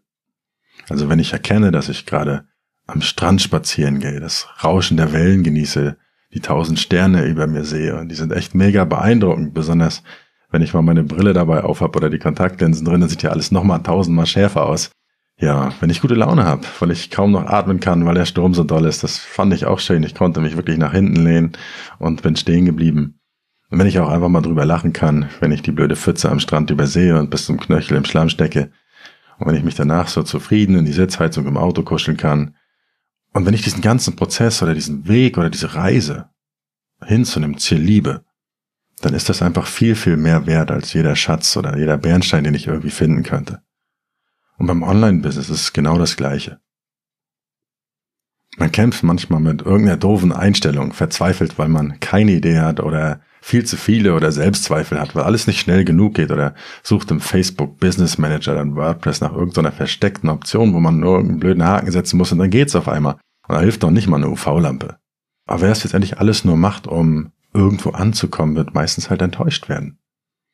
Also 0.89 1.07
wenn 1.07 1.19
ich 1.19 1.31
erkenne, 1.31 1.71
dass 1.71 1.87
ich 1.87 2.05
gerade 2.05 2.45
am 2.87 3.01
Strand 3.01 3.41
spazieren 3.41 3.99
gehe, 3.99 4.19
das 4.19 4.47
Rauschen 4.63 4.97
der 4.97 5.13
Wellen 5.13 5.43
genieße, 5.43 5.97
die 6.33 6.39
tausend 6.41 6.79
Sterne 6.79 7.25
über 7.25 7.47
mir 7.47 7.63
sehe, 7.63 7.97
und 7.97 8.09
die 8.09 8.15
sind 8.15 8.33
echt 8.33 8.53
mega 8.55 8.83
beeindruckend, 8.83 9.53
besonders 9.53 10.03
wenn 10.51 10.61
ich 10.61 10.73
mal 10.73 10.81
meine 10.81 11.03
Brille 11.03 11.33
dabei 11.33 11.63
aufhab 11.63 11.95
oder 11.95 12.09
die 12.09 12.19
Kontaktlinsen 12.19 12.85
drin, 12.85 13.01
dann 13.01 13.09
sieht 13.09 13.23
ja 13.23 13.31
alles 13.31 13.51
nochmal 13.51 13.81
tausendmal 13.81 14.25
schärfer 14.25 14.65
aus. 14.65 14.91
Ja, 15.39 15.73
wenn 15.79 15.89
ich 15.89 16.01
gute 16.01 16.13
Laune 16.13 16.43
habe, 16.43 16.67
weil 16.79 16.91
ich 16.91 17.09
kaum 17.09 17.31
noch 17.31 17.45
atmen 17.45 17.79
kann, 17.79 18.05
weil 18.05 18.13
der 18.13 18.25
Sturm 18.25 18.53
so 18.53 18.63
doll 18.63 18.85
ist, 18.85 19.03
das 19.03 19.17
fand 19.17 19.53
ich 19.53 19.65
auch 19.65 19.79
schön. 19.79 20.03
Ich 20.03 20.13
konnte 20.13 20.39
mich 20.39 20.55
wirklich 20.55 20.77
nach 20.77 20.91
hinten 20.91 21.23
lehnen 21.23 21.53
und 21.97 22.21
bin 22.21 22.35
stehen 22.35 22.65
geblieben. 22.65 23.19
Und 23.71 23.79
wenn 23.79 23.87
ich 23.87 23.97
auch 23.99 24.09
einfach 24.09 24.29
mal 24.29 24.41
drüber 24.41 24.65
lachen 24.65 24.93
kann, 24.93 25.29
wenn 25.39 25.51
ich 25.51 25.63
die 25.63 25.71
blöde 25.71 25.95
Pfütze 25.95 26.29
am 26.29 26.39
Strand 26.39 26.69
übersehe 26.69 27.17
und 27.17 27.29
bis 27.29 27.45
zum 27.45 27.59
Knöchel 27.59 27.97
im 27.97 28.05
Schlamm 28.05 28.29
stecke, 28.29 28.71
und 29.39 29.47
wenn 29.47 29.55
ich 29.55 29.63
mich 29.63 29.73
danach 29.73 30.07
so 30.07 30.21
zufrieden 30.21 30.75
in 30.75 30.85
die 30.85 30.91
Sitzheizung 30.91 31.47
im 31.47 31.57
Auto 31.57 31.81
kuscheln 31.81 32.17
kann, 32.17 32.55
und 33.33 33.45
wenn 33.45 33.53
ich 33.53 33.63
diesen 33.63 33.81
ganzen 33.81 34.15
Prozess 34.15 34.61
oder 34.61 34.75
diesen 34.75 35.07
Weg 35.07 35.37
oder 35.37 35.49
diese 35.49 35.73
Reise 35.73 36.29
hin 37.03 37.25
zu 37.25 37.39
einem 37.39 37.57
Ziel 37.57 37.79
liebe, 37.79 38.25
dann 39.01 39.13
ist 39.13 39.29
das 39.29 39.41
einfach 39.41 39.67
viel, 39.67 39.95
viel 39.95 40.17
mehr 40.17 40.45
wert 40.45 40.71
als 40.71 40.93
jeder 40.93 41.15
Schatz 41.15 41.57
oder 41.57 41.77
jeder 41.77 41.97
Bernstein, 41.97 42.43
den 42.43 42.53
ich 42.53 42.67
irgendwie 42.67 42.91
finden 42.91 43.23
könnte. 43.23 43.61
Und 44.57 44.67
beim 44.67 44.83
Online-Business 44.83 45.49
ist 45.49 45.61
es 45.61 45.73
genau 45.73 45.97
das 45.97 46.15
Gleiche. 46.15 46.59
Man 48.57 48.71
kämpft 48.71 49.03
manchmal 49.03 49.39
mit 49.39 49.61
irgendeiner 49.61 49.97
doofen 49.97 50.31
Einstellung, 50.31 50.93
verzweifelt, 50.93 51.57
weil 51.57 51.69
man 51.69 51.99
keine 51.99 52.33
Idee 52.33 52.59
hat 52.59 52.79
oder 52.81 53.21
viel 53.41 53.65
zu 53.65 53.75
viele 53.77 54.13
oder 54.13 54.31
Selbstzweifel 54.31 54.99
hat, 54.99 55.15
weil 55.15 55.23
alles 55.23 55.47
nicht 55.47 55.59
schnell 55.59 55.83
genug 55.83 56.13
geht 56.15 56.31
oder 56.31 56.53
sucht 56.83 57.09
im 57.11 57.21
Facebook 57.21 57.79
Business 57.79 58.17
Manager 58.17 58.53
dann 58.53 58.75
WordPress 58.75 59.21
nach 59.21 59.33
irgendeiner 59.33 59.71
versteckten 59.71 60.29
Option, 60.29 60.73
wo 60.73 60.79
man 60.79 60.99
nur 60.99 61.13
irgendeinen 61.15 61.39
blöden 61.39 61.63
Haken 61.63 61.91
setzen 61.91 62.17
muss 62.17 62.31
und 62.31 62.39
dann 62.39 62.51
geht's 62.51 62.75
auf 62.75 62.87
einmal. 62.87 63.15
Und 63.47 63.55
da 63.55 63.61
hilft 63.61 63.83
doch 63.83 63.89
nicht 63.89 64.07
mal 64.07 64.17
eine 64.17 64.29
UV-Lampe. 64.29 64.97
Aber 65.47 65.61
wer 65.61 65.71
es 65.71 65.83
letztendlich 65.83 66.19
alles 66.19 66.45
nur 66.45 66.55
macht, 66.55 66.87
um 66.87 67.31
irgendwo 67.53 67.91
anzukommen, 67.91 68.55
wird 68.55 68.73
meistens 68.73 69.09
halt 69.09 69.21
enttäuscht 69.21 69.69
werden. 69.69 69.99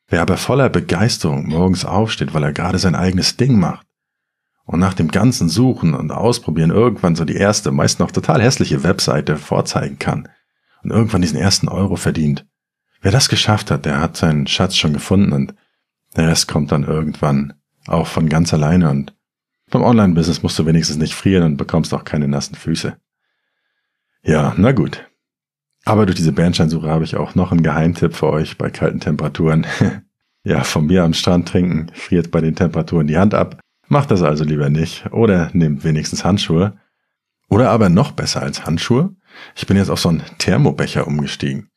Wer 0.07 0.21
aber 0.21 0.37
voller 0.37 0.69
Begeisterung 0.69 1.47
morgens 1.47 1.85
aufsteht, 1.85 2.33
weil 2.33 2.43
er 2.43 2.53
gerade 2.53 2.79
sein 2.79 2.95
eigenes 2.95 3.37
Ding 3.37 3.59
macht 3.59 3.85
und 4.65 4.79
nach 4.79 4.93
dem 4.93 5.09
ganzen 5.09 5.49
Suchen 5.49 5.93
und 5.93 6.11
Ausprobieren 6.11 6.71
irgendwann 6.71 7.15
so 7.15 7.25
die 7.25 7.35
erste, 7.35 7.71
meist 7.71 7.99
noch 7.99 8.11
total 8.11 8.41
hässliche 8.41 8.83
Webseite 8.83 9.37
vorzeigen 9.37 9.99
kann 9.99 10.29
und 10.83 10.91
irgendwann 10.91 11.21
diesen 11.21 11.37
ersten 11.37 11.67
Euro 11.67 11.97
verdient, 11.97 12.45
Wer 13.01 13.11
das 13.11 13.29
geschafft 13.29 13.71
hat, 13.71 13.85
der 13.85 14.01
hat 14.01 14.17
seinen 14.17 14.47
Schatz 14.47 14.75
schon 14.75 14.93
gefunden 14.93 15.31
und 15.31 15.53
der 16.15 16.27
Rest 16.27 16.47
kommt 16.47 16.71
dann 16.71 16.83
irgendwann 16.83 17.53
auch 17.85 18.07
von 18.07 18.27
ganz 18.27 18.53
alleine 18.53 18.89
und 18.89 19.15
beim 19.69 19.83
Online-Business 19.83 20.43
musst 20.43 20.57
du 20.57 20.65
wenigstens 20.65 20.97
nicht 20.97 21.13
frieren 21.13 21.43
und 21.43 21.57
bekommst 21.57 21.93
auch 21.93 22.05
keine 22.05 22.27
nassen 22.27 22.55
Füße. 22.55 22.97
Ja, 24.23 24.53
na 24.57 24.71
gut. 24.71 25.06
Aber 25.87 26.05
durch 26.05 26.17
diese 26.17 26.33
Bernsteinsuche 26.33 26.89
habe 26.89 27.05
ich 27.05 27.15
auch 27.15 27.33
noch 27.35 27.53
einen 27.53 27.63
Geheimtipp 27.63 28.13
für 28.13 28.27
euch 28.27 28.57
bei 28.57 28.69
kalten 28.69 28.99
Temperaturen. 28.99 29.65
ja, 30.43 30.65
vom 30.65 30.87
Bier 30.87 31.05
am 31.05 31.13
Strand 31.13 31.47
trinken 31.47 31.87
friert 31.93 32.29
bei 32.29 32.41
den 32.41 32.55
Temperaturen 32.55 33.07
die 33.07 33.17
Hand 33.17 33.33
ab. 33.33 33.61
Macht 33.87 34.11
das 34.11 34.21
also 34.21 34.43
lieber 34.43 34.69
nicht 34.69 35.05
oder 35.13 35.49
nehmt 35.53 35.85
wenigstens 35.85 36.25
Handschuhe. 36.25 36.77
Oder 37.49 37.71
aber 37.71 37.87
noch 37.87 38.11
besser 38.11 38.41
als 38.41 38.65
Handschuhe. 38.65 39.15
Ich 39.55 39.65
bin 39.65 39.77
jetzt 39.77 39.89
auf 39.89 40.01
so 40.01 40.09
einen 40.09 40.23
Thermobecher 40.39 41.07
umgestiegen. 41.07 41.69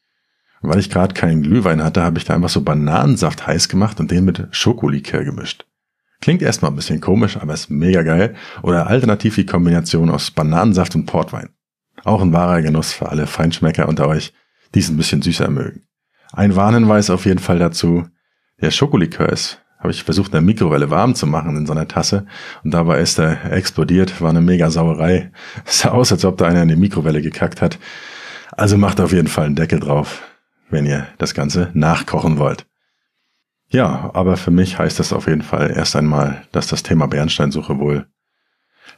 Weil 0.60 0.80
ich 0.80 0.90
gerade 0.90 1.14
keinen 1.14 1.44
Glühwein 1.44 1.84
hatte, 1.84 2.02
habe 2.02 2.18
ich 2.18 2.24
da 2.24 2.34
einfach 2.34 2.48
so 2.48 2.62
Bananensaft 2.62 3.46
heiß 3.46 3.68
gemacht 3.68 4.00
und 4.00 4.10
den 4.10 4.24
mit 4.24 4.48
Schokolikör 4.50 5.22
gemischt. 5.22 5.66
Klingt 6.20 6.42
erstmal 6.42 6.72
ein 6.72 6.76
bisschen 6.76 7.00
komisch, 7.00 7.36
aber 7.36 7.54
ist 7.54 7.70
mega 7.70 8.02
geil. 8.02 8.34
Oder 8.62 8.88
alternativ 8.88 9.36
die 9.36 9.46
Kombination 9.46 10.10
aus 10.10 10.32
Bananensaft 10.32 10.96
und 10.96 11.06
Portwein. 11.06 11.50
Auch 12.04 12.22
ein 12.22 12.32
wahrer 12.32 12.62
Genuss 12.62 12.92
für 12.92 13.08
alle 13.08 13.26
Feinschmecker 13.26 13.88
unter 13.88 14.08
euch, 14.08 14.32
die 14.74 14.80
es 14.80 14.88
ein 14.88 14.96
bisschen 14.96 15.22
süßer 15.22 15.50
mögen. 15.50 15.82
Ein 16.32 16.56
Warnhinweis 16.56 17.10
auf 17.10 17.26
jeden 17.26 17.40
Fall 17.40 17.58
dazu. 17.58 18.06
Der 18.60 18.70
Schokolikör 18.70 19.28
ist, 19.28 19.62
habe 19.78 19.90
ich 19.90 20.04
versucht, 20.04 20.28
in 20.28 20.32
der 20.32 20.42
Mikrowelle 20.42 20.90
warm 20.90 21.14
zu 21.14 21.26
machen 21.26 21.56
in 21.56 21.66
so 21.66 21.72
einer 21.72 21.88
Tasse. 21.88 22.26
Und 22.62 22.72
dabei 22.72 23.00
ist 23.00 23.18
er 23.18 23.52
explodiert, 23.52 24.20
war 24.20 24.30
eine 24.30 24.40
mega 24.40 24.70
Sauerei. 24.70 25.32
Es 25.64 25.78
sah 25.80 25.90
aus, 25.90 26.12
als 26.12 26.24
ob 26.24 26.38
da 26.38 26.46
einer 26.46 26.62
in 26.62 26.68
die 26.68 26.76
Mikrowelle 26.76 27.22
gekackt 27.22 27.62
hat. 27.62 27.78
Also 28.52 28.76
macht 28.76 29.00
auf 29.00 29.12
jeden 29.12 29.28
Fall 29.28 29.46
einen 29.46 29.56
Deckel 29.56 29.80
drauf 29.80 30.22
wenn 30.70 30.86
ihr 30.86 31.06
das 31.18 31.34
Ganze 31.34 31.70
nachkochen 31.74 32.38
wollt. 32.38 32.66
Ja, 33.68 34.10
aber 34.14 34.36
für 34.36 34.50
mich 34.50 34.78
heißt 34.78 34.98
das 34.98 35.12
auf 35.12 35.28
jeden 35.28 35.42
Fall 35.42 35.70
erst 35.70 35.94
einmal, 35.94 36.42
dass 36.52 36.66
das 36.66 36.82
Thema 36.82 37.06
Bernsteinsuche 37.06 37.78
wohl 37.78 38.06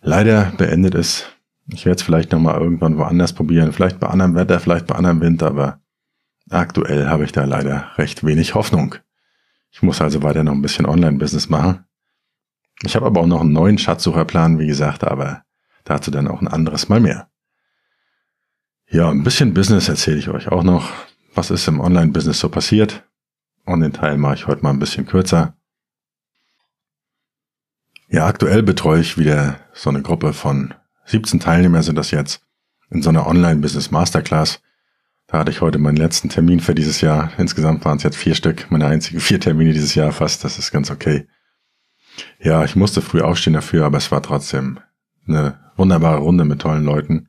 leider 0.01 0.53
beendet 0.57 0.95
ist. 0.95 1.37
Ich 1.69 1.87
werde 1.87 1.97
es 1.97 2.03
vielleicht 2.03 2.33
nochmal 2.33 2.61
irgendwann 2.61 2.99
woanders 2.99 3.33
probieren, 3.33 3.73
vielleicht 3.73 4.01
bei 4.01 4.09
anderem 4.09 4.35
Wetter, 4.35 4.61
vielleicht 4.61 4.87
bei 4.87 4.95
anderem 4.95 5.21
Winter, 5.21 5.49
aber 5.49 5.81
aktuell 6.51 7.09
habe 7.09 7.25
ich 7.25 7.33
da 7.33 7.45
leider 7.45 7.91
recht 7.97 8.25
wenig 8.25 8.55
Hoffnung. 8.55 8.97
Ich 9.71 9.83
muss 9.83 10.01
also 10.01 10.23
weiter 10.23 10.45
noch 10.45 10.53
ein 10.53 10.63
bisschen 10.63 10.87
Online-Business 10.87 11.49
machen. 11.49 11.85
Ich 12.83 12.97
habe 12.97 13.07
aber 13.07 13.21
auch 13.21 13.27
noch 13.27 13.41
einen 13.41 13.53
neuen 13.53 13.79
Schatzsucherplan, 13.79 14.59
wie 14.59 14.67
gesagt, 14.67 15.05
aber 15.05 15.45
dazu 15.85 16.11
dann 16.11 16.29
auch 16.29 16.41
ein 16.41 16.49
anderes 16.49 16.89
Mal 16.89 17.01
mehr. 17.01 17.31
Ja, 18.89 19.09
ein 19.09 19.23
bisschen 19.23 19.55
Business 19.55 19.89
erzähle 19.89 20.19
ich 20.19 20.29
euch 20.29 20.49
auch 20.49 20.63
noch. 20.63 20.93
Was 21.35 21.51
ist 21.51 21.67
im 21.69 21.81
Online-Business 21.81 22.41
so 22.41 22.51
passiert? 22.51 23.05
Und 23.65 23.81
den 23.81 23.93
Teil 23.93 24.19
mache 24.19 24.35
ich 24.35 24.47
heute 24.47 24.63
mal 24.63 24.71
ein 24.71 24.79
bisschen 24.79 25.07
kürzer. 25.07 25.57
Ja, 28.09 28.27
aktuell 28.27 28.63
betreue 28.63 29.01
ich 29.01 29.17
wieder 29.17 29.57
so 29.73 29.89
eine 29.89 30.03
Gruppe 30.03 30.35
von 30.35 30.75
17 31.07 31.41
Teilnehmer 31.41 31.83
sind 31.83 31.97
das 31.97 32.11
jetzt 32.11 32.43
in 32.91 33.03
so 33.03 33.09
einer 33.09 33.27
Online-Business 33.27 33.91
Masterclass. 33.91 34.61
Da 35.27 35.39
hatte 35.39 35.51
ich 35.51 35.61
heute 35.61 35.79
meinen 35.79 35.97
letzten 35.97 36.29
Termin 36.29 36.61
für 36.61 36.75
dieses 36.75 37.01
Jahr. 37.01 37.33
Insgesamt 37.39 37.85
waren 37.85 37.97
es 37.97 38.03
jetzt 38.03 38.17
vier 38.17 38.35
Stück, 38.35 38.71
meine 38.71 38.87
einzigen 38.87 39.21
vier 39.21 39.41
Termine 39.41 39.73
dieses 39.73 39.95
Jahr 39.95 40.13
fast. 40.13 40.45
Das 40.45 40.59
ist 40.59 40.71
ganz 40.73 40.91
okay. 40.91 41.27
Ja, 42.39 42.65
ich 42.65 42.77
musste 42.77 43.01
früh 43.01 43.23
aufstehen 43.23 43.55
dafür, 43.55 43.87
aber 43.87 43.99
es 43.99 44.11
war 44.13 44.23
trotzdem 44.23 44.79
eine 45.27 45.59
wunderbare 45.77 46.19
Runde 46.19 46.45
mit 46.45 46.61
tollen 46.61 46.85
Leuten. 46.85 47.29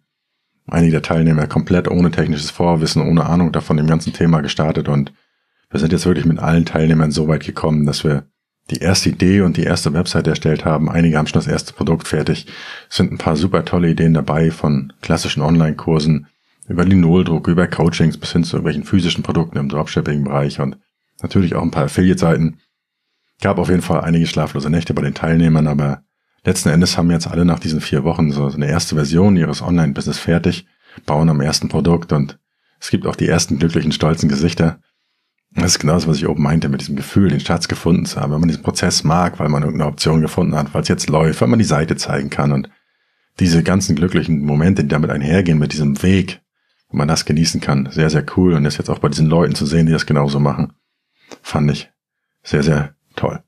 Einige 0.68 0.94
der 0.94 1.02
Teilnehmer 1.02 1.48
komplett 1.48 1.90
ohne 1.90 2.12
technisches 2.12 2.52
Vorwissen, 2.52 3.02
ohne 3.02 3.26
Ahnung 3.26 3.52
davon 3.52 3.78
dem 3.78 3.88
ganzen 3.88 4.14
Thema 4.14 4.42
gestartet 4.42 4.88
und 4.90 5.14
wir 5.70 5.80
sind 5.80 5.92
jetzt 5.92 6.06
wirklich 6.06 6.26
mit 6.26 6.40
allen 6.40 6.66
Teilnehmern 6.66 7.12
so 7.12 7.28
weit 7.28 7.44
gekommen, 7.46 7.86
dass 7.86 8.04
wir 8.04 8.28
die 8.72 8.78
erste 8.78 9.10
Idee 9.10 9.42
und 9.42 9.58
die 9.58 9.64
erste 9.64 9.94
Website 9.94 10.28
erstellt 10.28 10.66
haben. 10.66 10.90
Einige 10.90 11.18
haben 11.18 11.28
schon 11.28 11.40
das 11.40 11.48
erste 11.48 11.74
Produkt 11.74 12.08
fertig. 12.08 12.48
Es 12.90 12.96
sind 12.96 13.12
ein 13.12 13.18
paar 13.18 13.36
super 13.36 13.66
tolle 13.66 13.90
Ideen 13.90 14.14
dabei 14.14 14.52
von 14.52 14.94
klassischen 15.02 15.42
Online-Kursen 15.42 16.28
über 16.68 16.86
Linoldruck, 16.86 17.48
über 17.48 17.68
Coachings 17.68 18.18
bis 18.18 18.32
hin 18.32 18.44
zu 18.44 18.56
irgendwelchen 18.56 18.86
physischen 18.86 19.24
Produkten 19.24 19.58
im 19.58 19.70
Dropshipping-Bereich 19.70 20.60
und 20.62 20.78
natürlich 21.22 21.56
auch 21.56 21.62
ein 21.62 21.72
paar 21.72 21.86
Affiliate-Seiten. 21.86 22.60
Gab 23.42 23.58
auf 23.58 23.70
jeden 23.70 23.82
Fall 23.82 24.02
einige 24.02 24.28
schlaflose 24.28 24.70
Nächte 24.70 24.94
bei 24.94 25.02
den 25.02 25.14
Teilnehmern, 25.14 25.68
aber 25.68 26.04
letzten 26.46 26.70
Endes 26.70 26.98
haben 26.98 27.12
jetzt 27.12 27.28
alle 27.28 27.44
nach 27.44 27.60
diesen 27.60 27.82
vier 27.82 28.06
Wochen 28.06 28.32
so 28.32 28.48
eine 28.48 28.70
erste 28.70 28.96
Version 28.96 29.36
ihres 29.36 29.62
Online-Business 29.62 30.20
fertig, 30.20 30.66
bauen 31.06 31.30
am 31.30 31.42
ersten 31.42 31.68
Produkt 31.68 32.14
und 32.14 32.40
es 32.80 32.90
gibt 32.90 33.08
auch 33.08 33.16
die 33.16 33.28
ersten 33.28 33.60
glücklichen, 33.60 33.92
stolzen 33.92 34.30
Gesichter. 34.30 34.80
Das 35.56 35.74
ist 35.74 35.80
genau 35.80 35.94
das, 35.94 36.08
was 36.08 36.18
ich 36.18 36.28
oben 36.28 36.42
meinte, 36.42 36.68
mit 36.68 36.82
diesem 36.82 36.96
Gefühl, 36.96 37.30
den 37.30 37.40
Schatz 37.40 37.68
gefunden 37.68 38.06
zu 38.06 38.20
haben. 38.20 38.32
Wenn 38.32 38.40
man 38.40 38.50
diesen 38.50 38.64
Prozess 38.64 39.04
mag, 39.04 39.40
weil 39.40 39.50
man 39.50 39.64
irgendeine 39.64 39.90
Option 39.90 40.22
gefunden 40.22 40.56
hat, 40.56 40.74
weil 40.74 40.82
es 40.82 40.88
jetzt 40.88 41.10
läuft, 41.10 41.42
weil 41.42 41.48
man 41.48 41.60
die 41.60 41.66
Seite 41.66 41.96
zeigen 41.96 42.30
kann 42.30 42.52
und 42.52 42.70
diese 43.40 43.64
ganzen 43.64 43.96
glücklichen 43.96 44.44
Momente, 44.44 44.84
die 44.84 44.90
damit 44.90 45.10
einhergehen, 45.10 45.60
mit 45.60 45.74
diesem 45.74 46.02
Weg, 46.02 46.42
wo 46.90 46.98
man 46.98 47.08
das 47.08 47.26
genießen 47.26 47.62
kann, 47.62 47.90
sehr, 47.92 48.10
sehr 48.10 48.26
cool. 48.36 48.54
Und 48.54 48.64
das 48.64 48.78
jetzt 48.78 48.90
auch 48.90 49.00
bei 49.00 49.10
diesen 49.10 49.28
Leuten 49.28 49.56
zu 49.56 49.66
sehen, 49.66 49.86
die 49.86 49.92
das 49.92 50.06
genauso 50.06 50.40
machen, 50.40 50.74
fand 51.42 51.72
ich 51.72 51.92
sehr, 52.44 52.64
sehr 52.64 52.96
toll. 53.16 53.44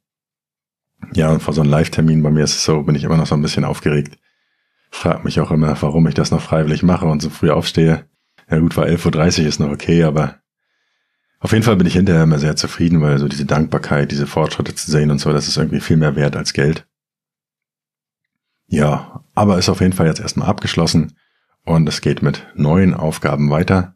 Ja, 1.13 1.31
und 1.31 1.41
vor 1.41 1.53
so 1.53 1.62
einem 1.62 1.69
Live-Termin 1.71 2.24
bei 2.24 2.31
mir 2.31 2.43
ist 2.43 2.55
es 2.55 2.65
so, 2.65 2.83
bin 2.83 2.95
ich 2.95 3.03
immer 3.03 3.17
noch 3.17 3.27
so 3.27 3.35
ein 3.35 3.41
bisschen 3.41 3.65
aufgeregt. 3.65 4.17
Frag 4.91 5.25
mich 5.25 5.39
auch 5.39 5.51
immer, 5.51 5.79
warum 5.81 6.07
ich 6.07 6.13
das 6.13 6.31
noch 6.31 6.41
freiwillig 6.41 6.83
mache 6.83 7.05
und 7.05 7.21
so 7.21 7.29
früh 7.29 7.50
aufstehe. 7.50 8.05
Ja 8.50 8.59
gut, 8.59 8.77
war 8.77 8.85
11.30 8.85 9.41
Uhr 9.41 9.47
ist 9.47 9.59
noch 9.59 9.71
okay, 9.71 10.03
aber 10.03 10.35
auf 11.39 11.51
jeden 11.51 11.63
Fall 11.63 11.75
bin 11.75 11.88
ich 11.88 11.94
hinterher 11.94 12.24
immer 12.24 12.39
sehr 12.39 12.56
zufrieden, 12.56 13.01
weil 13.01 13.18
so 13.20 13.27
diese 13.27 13.46
Dankbarkeit, 13.46 14.12
diese 14.12 14.27
Fortschritte 14.27 14.74
zu 14.75 14.89
sehen 14.89 15.12
und 15.12 15.20
so, 15.20 15.32
das 15.32 15.48
ist 15.48 15.58
irgendwie 15.58 15.80
viel 15.80 15.98
mehr 15.98 16.15
wert 16.15 16.36
als 16.36 16.54
Geld. 16.54 16.88
Ja, 18.68 19.24
aber 19.36 19.58
ist 19.58 19.70
auf 19.70 19.82
jeden 19.82 19.94
Fall 19.94 20.08
jetzt 20.08 20.20
erstmal 20.20 20.50
abgeschlossen 20.50 21.13
und 21.63 21.88
es 21.88 22.01
geht 22.01 22.22
mit 22.22 22.48
neuen 22.56 22.94
Aufgaben 22.94 23.50
weiter. 23.50 23.96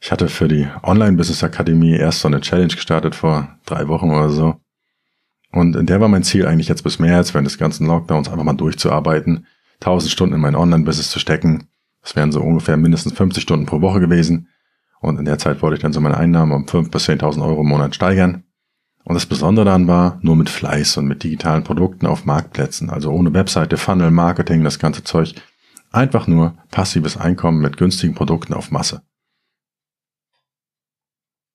Ich 0.00 0.12
hatte 0.12 0.28
für 0.28 0.48
die 0.48 0.68
Online 0.82 1.16
Business 1.16 1.42
Akademie 1.42 1.94
erst 1.96 2.20
so 2.20 2.28
eine 2.28 2.40
Challenge 2.40 2.74
gestartet 2.74 3.14
vor 3.14 3.58
drei 3.66 3.88
Wochen 3.88 4.10
oder 4.10 4.30
so. 4.30 4.60
Und 5.52 5.74
in 5.74 5.86
der 5.86 6.00
war 6.00 6.08
mein 6.08 6.22
Ziel 6.22 6.46
eigentlich 6.46 6.68
jetzt 6.68 6.84
bis 6.84 6.98
März, 6.98 7.32
während 7.32 7.46
des 7.46 7.58
ganzen 7.58 7.86
Lockdowns 7.86 8.28
einfach 8.28 8.44
mal 8.44 8.52
durchzuarbeiten, 8.52 9.46
1000 9.80 10.12
Stunden 10.12 10.34
in 10.34 10.40
mein 10.40 10.54
Online-Business 10.54 11.10
zu 11.10 11.18
stecken. 11.18 11.68
Das 12.02 12.14
wären 12.14 12.30
so 12.30 12.40
ungefähr 12.40 12.76
mindestens 12.76 13.14
50 13.14 13.42
Stunden 13.42 13.66
pro 13.66 13.80
Woche 13.80 14.00
gewesen. 14.00 14.48
Und 15.06 15.20
in 15.20 15.24
der 15.24 15.38
Zeit 15.38 15.62
wollte 15.62 15.76
ich 15.76 15.82
dann 15.82 15.92
so 15.92 16.00
meine 16.00 16.16
Einnahmen 16.16 16.50
um 16.50 16.64
5.000 16.64 16.90
bis 16.90 17.08
10.000 17.08 17.40
Euro 17.46 17.60
im 17.60 17.68
Monat 17.68 17.94
steigern. 17.94 18.42
Und 19.04 19.14
das 19.14 19.24
Besondere 19.24 19.64
daran 19.64 19.86
war, 19.86 20.18
nur 20.20 20.34
mit 20.34 20.50
Fleiß 20.50 20.96
und 20.96 21.06
mit 21.06 21.22
digitalen 21.22 21.62
Produkten 21.62 22.06
auf 22.06 22.24
Marktplätzen, 22.24 22.90
also 22.90 23.12
ohne 23.12 23.32
Webseite, 23.32 23.76
Funnel, 23.76 24.10
Marketing, 24.10 24.64
das 24.64 24.80
ganze 24.80 25.04
Zeug. 25.04 25.36
Einfach 25.92 26.26
nur 26.26 26.58
passives 26.72 27.16
Einkommen 27.16 27.60
mit 27.60 27.76
günstigen 27.76 28.16
Produkten 28.16 28.52
auf 28.52 28.72
Masse. 28.72 29.02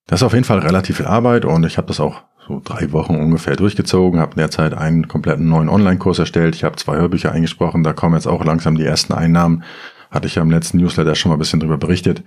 Das 0.06 0.20
ist 0.20 0.24
auf 0.24 0.32
jeden 0.32 0.46
Fall 0.46 0.60
relativ 0.60 0.96
viel 0.96 1.06
Arbeit 1.06 1.44
und 1.44 1.66
ich 1.66 1.76
habe 1.76 1.88
das 1.88 2.00
auch 2.00 2.22
so 2.48 2.58
drei 2.64 2.90
Wochen 2.92 3.16
ungefähr 3.16 3.56
durchgezogen, 3.56 4.18
habe 4.18 4.32
in 4.32 4.38
der 4.38 4.50
Zeit 4.50 4.72
einen 4.72 5.08
kompletten 5.08 5.50
neuen 5.50 5.68
Online-Kurs 5.68 6.18
erstellt, 6.18 6.54
ich 6.54 6.64
habe 6.64 6.76
zwei 6.76 6.96
Hörbücher 6.96 7.32
eingesprochen, 7.32 7.82
da 7.82 7.92
kommen 7.92 8.14
jetzt 8.14 8.26
auch 8.26 8.42
langsam 8.46 8.76
die 8.76 8.86
ersten 8.86 9.12
Einnahmen. 9.12 9.62
Hatte 10.10 10.26
ich 10.26 10.36
ja 10.36 10.42
im 10.42 10.50
letzten 10.50 10.78
Newsletter 10.78 11.14
schon 11.14 11.28
mal 11.28 11.36
ein 11.36 11.38
bisschen 11.38 11.60
drüber 11.60 11.76
berichtet. 11.76 12.24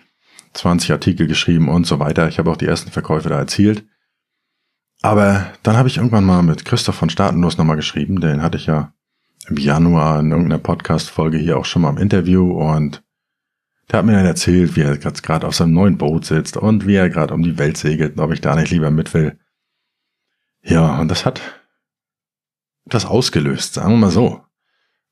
20 0.55 0.91
Artikel 0.91 1.27
geschrieben 1.27 1.69
und 1.69 1.85
so 1.85 1.99
weiter. 1.99 2.27
Ich 2.27 2.39
habe 2.39 2.49
auch 2.49 2.57
die 2.57 2.65
ersten 2.65 2.91
Verkäufe 2.91 3.29
da 3.29 3.37
erzielt. 3.37 3.85
Aber 5.01 5.45
dann 5.63 5.77
habe 5.77 5.87
ich 5.87 5.97
irgendwann 5.97 6.23
mal 6.23 6.41
mit 6.41 6.65
Christoph 6.65 6.95
von 6.95 7.09
Staatenlos 7.09 7.57
nochmal 7.57 7.75
geschrieben. 7.75 8.21
Den 8.21 8.41
hatte 8.41 8.57
ich 8.57 8.65
ja 8.65 8.93
im 9.47 9.57
Januar 9.57 10.19
in 10.19 10.31
irgendeiner 10.31 10.57
Podcast-Folge 10.57 11.37
hier 11.37 11.57
auch 11.57 11.65
schon 11.65 11.83
mal 11.83 11.91
im 11.91 11.97
Interview 11.97 12.51
und 12.51 13.03
der 13.91 13.99
hat 13.99 14.05
mir 14.05 14.13
dann 14.13 14.25
erzählt, 14.25 14.75
wie 14.75 14.81
er 14.81 14.97
gerade 14.97 15.45
auf 15.45 15.55
seinem 15.55 15.73
neuen 15.73 15.97
Boot 15.97 16.25
sitzt 16.25 16.57
und 16.57 16.87
wie 16.87 16.95
er 16.95 17.09
gerade 17.09 17.33
um 17.33 17.43
die 17.43 17.59
Welt 17.59 17.77
segelt 17.77 18.17
und 18.17 18.23
ob 18.23 18.31
ich 18.31 18.41
da 18.41 18.55
nicht 18.55 18.71
lieber 18.71 18.89
mit 18.89 19.13
will. 19.13 19.37
Ja, 20.63 20.99
und 20.99 21.09
das 21.09 21.25
hat 21.25 21.41
etwas 22.85 23.05
ausgelöst, 23.05 23.75
sagen 23.75 23.91
wir 23.91 23.97
mal 23.97 24.11
so. 24.11 24.41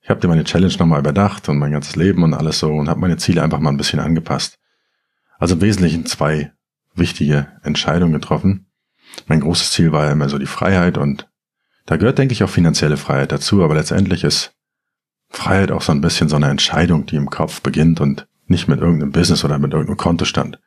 Ich 0.01 0.09
habe 0.09 0.19
dir 0.19 0.27
meine 0.27 0.43
Challenge 0.43 0.73
nochmal 0.79 1.00
überdacht 1.00 1.47
und 1.50 1.59
mein 1.59 1.71
ganzes 1.71 1.95
Leben 1.95 2.23
und 2.23 2.33
alles 2.33 2.59
so 2.59 2.73
und 2.73 2.89
habe 2.89 3.00
meine 3.00 3.17
Ziele 3.17 3.43
einfach 3.43 3.59
mal 3.59 3.69
ein 3.69 3.77
bisschen 3.77 4.00
angepasst. 4.00 4.57
Also 5.43 5.55
im 5.55 5.62
Wesentlichen 5.62 6.05
zwei 6.05 6.53
wichtige 6.95 7.47
Entscheidungen 7.63 8.13
getroffen. 8.13 8.67
Mein 9.25 9.41
großes 9.41 9.71
Ziel 9.73 9.91
war 9.91 10.05
ja 10.05 10.13
immer 10.13 10.29
so 10.29 10.38
die 10.38 10.45
Freiheit 10.45 10.97
und 10.97 11.29
da 11.85 11.97
gehört, 11.97 12.17
denke 12.17 12.31
ich, 12.31 12.45
auch 12.45 12.50
finanzielle 12.50 12.95
Freiheit 12.95 13.33
dazu, 13.33 13.62
aber 13.62 13.75
letztendlich 13.75 14.23
ist 14.23 14.55
Freiheit 15.27 15.69
auch 15.69 15.81
so 15.81 15.91
ein 15.91 16.00
bisschen 16.00 16.29
so 16.29 16.38
eine 16.38 16.47
Entscheidung, 16.47 17.07
die 17.07 17.17
im 17.17 17.29
Kopf 17.29 17.59
beginnt 17.59 18.00
und 18.00 18.25
nicht 18.47 18.69
mit 18.69 18.79
irgendeinem 18.79 19.12
Business 19.12 19.43
oder 19.43 19.59
mit 19.59 19.73
irgendeinem 19.73 19.97
Kontostand. 19.97 20.62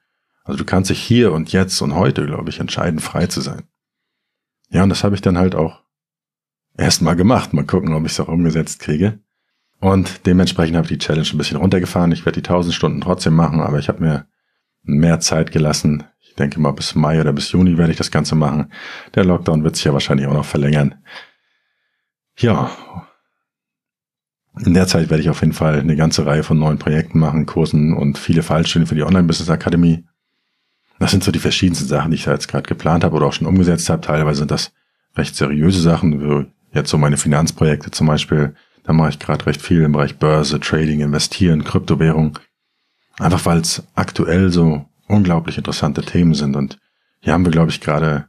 Also 0.44 0.58
du 0.58 0.66
kannst 0.66 0.90
dich 0.90 1.00
hier 1.00 1.32
und 1.32 1.52
jetzt 1.52 1.80
und 1.80 1.94
heute, 1.94 2.26
glaube 2.26 2.50
ich, 2.50 2.60
entscheiden, 2.60 3.00
frei 3.00 3.28
zu 3.28 3.40
sein. 3.40 3.62
Ja, 4.68 4.82
und 4.82 4.90
das 4.90 5.04
habe 5.04 5.14
ich 5.14 5.22
dann 5.22 5.38
halt 5.38 5.54
auch 5.54 5.84
erstmal 6.76 7.16
gemacht. 7.16 7.54
Mal 7.54 7.64
gucken, 7.64 7.94
ob 7.94 8.04
ich 8.04 8.12
es 8.12 8.20
auch 8.20 8.28
umgesetzt 8.28 8.80
kriege. 8.80 9.20
Und 9.80 10.26
dementsprechend 10.26 10.76
habe 10.76 10.84
ich 10.84 10.92
die 10.92 10.98
Challenge 10.98 11.28
ein 11.32 11.38
bisschen 11.38 11.56
runtergefahren. 11.56 12.12
Ich 12.12 12.26
werde 12.26 12.42
die 12.42 12.46
1000 12.46 12.74
Stunden 12.74 13.00
trotzdem 13.00 13.32
machen, 13.32 13.60
aber 13.60 13.78
ich 13.78 13.88
habe 13.88 14.04
mir 14.04 14.26
mehr 14.86 15.20
Zeit 15.20 15.52
gelassen. 15.52 16.04
Ich 16.20 16.34
denke 16.34 16.60
mal, 16.60 16.72
bis 16.72 16.94
Mai 16.94 17.20
oder 17.20 17.32
bis 17.32 17.52
Juni 17.52 17.78
werde 17.78 17.92
ich 17.92 17.98
das 17.98 18.10
Ganze 18.10 18.34
machen. 18.34 18.72
Der 19.14 19.24
Lockdown 19.24 19.64
wird 19.64 19.76
sich 19.76 19.84
ja 19.84 19.92
wahrscheinlich 19.92 20.26
auch 20.26 20.34
noch 20.34 20.44
verlängern. 20.44 20.96
Ja. 22.38 22.70
In 24.64 24.74
der 24.74 24.86
Zeit 24.86 25.10
werde 25.10 25.22
ich 25.22 25.30
auf 25.30 25.40
jeden 25.40 25.52
Fall 25.52 25.80
eine 25.80 25.96
ganze 25.96 26.24
Reihe 26.24 26.42
von 26.42 26.58
neuen 26.58 26.78
Projekten 26.78 27.18
machen, 27.18 27.46
Kursen 27.46 27.92
und 27.92 28.18
viele 28.18 28.42
Fallstudien 28.42 28.86
für 28.86 28.94
die 28.94 29.02
Online-Business 29.02 29.50
Akademie. 29.50 30.04
Das 30.98 31.10
sind 31.10 31.22
so 31.22 31.30
die 31.30 31.38
verschiedensten 31.38 31.86
Sachen, 31.86 32.10
die 32.10 32.16
ich 32.16 32.24
da 32.24 32.32
jetzt 32.32 32.48
gerade 32.48 32.66
geplant 32.66 33.04
habe 33.04 33.16
oder 33.16 33.26
auch 33.26 33.32
schon 33.32 33.46
umgesetzt 33.46 33.90
habe. 33.90 34.00
Teilweise 34.00 34.38
sind 34.40 34.50
das 34.50 34.72
recht 35.16 35.36
seriöse 35.36 35.80
Sachen, 35.80 36.20
wie 36.20 36.46
jetzt 36.72 36.90
so 36.90 36.98
meine 36.98 37.16
Finanzprojekte 37.16 37.90
zum 37.90 38.06
Beispiel. 38.06 38.54
Da 38.84 38.92
mache 38.92 39.10
ich 39.10 39.18
gerade 39.18 39.44
recht 39.46 39.60
viel 39.60 39.82
im 39.82 39.92
Bereich 39.92 40.18
Börse, 40.18 40.60
Trading, 40.60 41.00
Investieren, 41.00 41.64
Kryptowährung. 41.64 42.38
Einfach 43.18 43.44
weil 43.46 43.60
es 43.60 43.82
aktuell 43.94 44.50
so 44.50 44.84
unglaublich 45.08 45.56
interessante 45.58 46.02
Themen 46.02 46.34
sind 46.34 46.56
und 46.56 46.78
hier 47.20 47.32
haben 47.32 47.44
wir, 47.44 47.52
glaube 47.52 47.70
ich, 47.70 47.80
gerade 47.80 48.28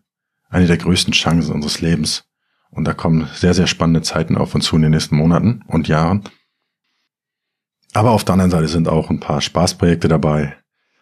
eine 0.49 0.65
der 0.65 0.77
größten 0.77 1.13
Chancen 1.13 1.53
unseres 1.53 1.81
Lebens. 1.81 2.25
Und 2.69 2.85
da 2.85 2.93
kommen 2.93 3.27
sehr, 3.33 3.53
sehr 3.53 3.67
spannende 3.67 4.01
Zeiten 4.01 4.37
auf 4.37 4.55
uns 4.55 4.65
zu 4.65 4.75
in 4.75 4.81
den 4.83 4.91
nächsten 4.91 5.15
Monaten 5.15 5.63
und 5.67 5.87
Jahren. 5.87 6.23
Aber 7.93 8.11
auf 8.11 8.23
der 8.23 8.33
anderen 8.33 8.51
Seite 8.51 8.67
sind 8.67 8.87
auch 8.87 9.09
ein 9.09 9.19
paar 9.19 9.41
Spaßprojekte 9.41 10.07
dabei. 10.07 10.55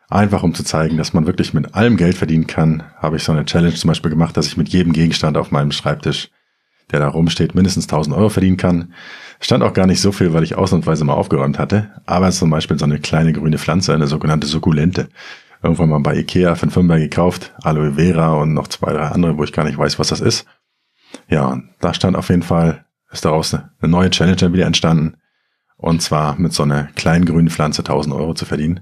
Einfach 0.08 0.44
um 0.44 0.54
zu 0.54 0.64
zeigen, 0.64 0.98
dass 0.98 1.14
man 1.14 1.26
wirklich 1.26 1.54
mit 1.54 1.74
allem 1.74 1.98
Geld 1.98 2.16
verdienen 2.16 2.48
kann, 2.48 2.84
habe 2.98 3.18
ich 3.18 3.24
so 3.24 3.32
eine 3.32 3.46
Challenge 3.46 3.74
zum 3.74 3.88
Beispiel 3.88 4.12
gemacht, 4.12 4.38
dass 4.38 4.48
ich 4.48 4.58
mit 4.58 4.70
jedem 4.70 4.94
Gegenstand 4.94 5.36
auf 5.38 5.52
meinem 5.52 5.72
Schreibtisch 5.72 6.30
der 6.92 7.00
da 7.00 7.08
rumsteht, 7.08 7.56
mindestens 7.56 7.86
1000 7.86 8.16
Euro 8.16 8.30
verdienen 8.30 8.58
kann. 8.58 8.94
Stand 9.40 9.64
auch 9.64 9.74
gar 9.74 9.88
nicht 9.88 10.02
so 10.02 10.12
viel, 10.12 10.34
weil 10.34 10.44
ich 10.44 10.56
ausnahmsweise 10.56 11.04
mal 11.04 11.14
aufgeräumt 11.14 11.60
hatte. 11.60 11.92
Aber 12.06 12.32
zum 12.32 12.50
Beispiel 12.50 12.78
so 12.80 12.86
eine 12.86 13.00
kleine 13.00 13.34
grüne 13.34 13.58
Pflanze, 13.58 13.94
eine 13.94 14.08
sogenannte 14.08 14.48
Sukkulente. 14.48 15.10
Irgendwann 15.62 15.90
mal 15.90 16.00
bei 16.00 16.16
Ikea 16.16 16.56
für 16.56 16.64
einen 16.64 16.72
Fünfer 16.72 17.00
gekauft. 17.00 17.54
Aloe 17.64 17.94
Vera 17.94 18.34
und 18.34 18.54
noch 18.54 18.68
zwei, 18.68 18.94
drei 18.94 19.08
andere, 19.08 19.38
wo 19.38 19.44
ich 19.44 19.54
gar 19.54 19.66
nicht 19.66 19.78
weiß, 19.78 20.00
was 20.00 20.10
das 20.10 20.22
ist. 20.22 20.46
Ja, 21.28 21.62
da 21.80 21.94
stand 21.94 22.16
auf 22.16 22.30
jeden 22.30 22.44
Fall, 22.44 22.86
ist 23.12 23.26
daraus 23.26 23.54
eine 23.54 23.66
neue 23.82 24.10
Challenge 24.10 24.54
wieder 24.54 24.66
entstanden. 24.66 25.18
Und 25.78 26.02
zwar 26.02 26.40
mit 26.40 26.54
so 26.54 26.64
einer 26.64 26.86
kleinen 26.96 27.26
grünen 27.26 27.50
Pflanze 27.50 27.82
1000 27.82 28.16
Euro 28.16 28.34
zu 28.34 28.46
verdienen. 28.46 28.82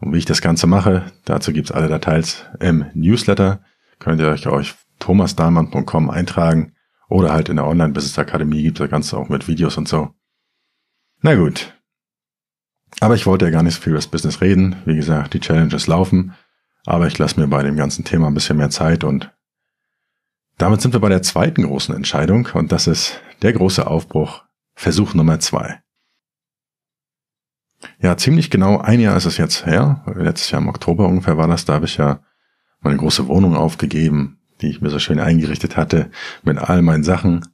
Und 0.00 0.12
wie 0.12 0.18
ich 0.18 0.24
das 0.24 0.42
Ganze 0.42 0.66
mache, 0.66 1.12
dazu 1.24 1.52
gibt's 1.52 1.72
alle 1.72 1.88
Details 1.88 2.44
im 2.60 2.86
Newsletter. 2.94 3.60
Könnt 3.98 4.20
ihr 4.20 4.28
euch 4.28 4.46
auf 4.46 4.76
thomasdahlmann.com 4.98 6.10
eintragen 6.10 6.72
oder 7.08 7.32
halt 7.32 7.48
in 7.48 7.56
der 7.56 7.66
Online-Business 7.66 8.18
Akademie 8.18 8.62
gibt's 8.62 8.80
das 8.80 8.90
Ganze 8.90 9.16
auch 9.16 9.28
mit 9.28 9.48
Videos 9.48 9.76
und 9.76 9.88
so. 9.88 10.10
Na 11.22 11.34
gut. 11.34 11.72
Aber 13.00 13.14
ich 13.14 13.26
wollte 13.26 13.44
ja 13.44 13.50
gar 13.50 13.62
nicht 13.62 13.74
so 13.74 13.80
viel 13.80 13.90
über 13.90 13.98
das 13.98 14.06
Business 14.06 14.40
reden. 14.40 14.76
Wie 14.84 14.96
gesagt, 14.96 15.34
die 15.34 15.40
Challenges 15.40 15.86
laufen. 15.86 16.34
Aber 16.84 17.06
ich 17.06 17.18
lasse 17.18 17.38
mir 17.40 17.48
bei 17.48 17.62
dem 17.62 17.76
ganzen 17.76 18.04
Thema 18.04 18.28
ein 18.28 18.34
bisschen 18.34 18.56
mehr 18.56 18.70
Zeit 18.70 19.04
und 19.04 19.32
damit 20.58 20.80
sind 20.80 20.94
wir 20.94 21.00
bei 21.00 21.10
der 21.10 21.22
zweiten 21.22 21.64
großen 21.64 21.94
Entscheidung 21.94 22.48
und 22.54 22.72
das 22.72 22.86
ist 22.86 23.20
der 23.42 23.52
große 23.52 23.86
Aufbruch, 23.86 24.44
Versuch 24.74 25.12
Nummer 25.12 25.38
zwei. 25.40 25.82
Ja, 28.00 28.16
ziemlich 28.16 28.50
genau 28.50 28.78
ein 28.78 29.00
Jahr 29.00 29.16
ist 29.16 29.26
es 29.26 29.36
jetzt 29.36 29.66
her. 29.66 30.02
Letztes 30.14 30.50
Jahr 30.50 30.62
im 30.62 30.68
Oktober 30.68 31.06
ungefähr 31.06 31.36
war 31.36 31.46
das. 31.46 31.66
Da 31.66 31.74
habe 31.74 31.84
ich 31.84 31.98
ja 31.98 32.20
meine 32.80 32.96
große 32.96 33.28
Wohnung 33.28 33.54
aufgegeben, 33.54 34.35
die 34.60 34.68
ich 34.68 34.80
mir 34.80 34.90
so 34.90 34.98
schön 34.98 35.20
eingerichtet 35.20 35.76
hatte 35.76 36.10
mit 36.42 36.58
all 36.58 36.82
meinen 36.82 37.04
Sachen. 37.04 37.46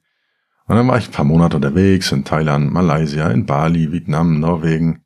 Und 0.67 0.77
dann 0.77 0.89
war 0.89 0.99
ich 0.99 1.09
ein 1.09 1.13
paar 1.13 1.25
Monate 1.25 1.57
unterwegs 1.57 2.13
in 2.13 2.25
Thailand, 2.25 2.73
Malaysia, 2.73 3.29
in 3.31 3.47
Bali, 3.47 3.93
Vietnam, 3.93 4.41
Norwegen. 4.41 5.03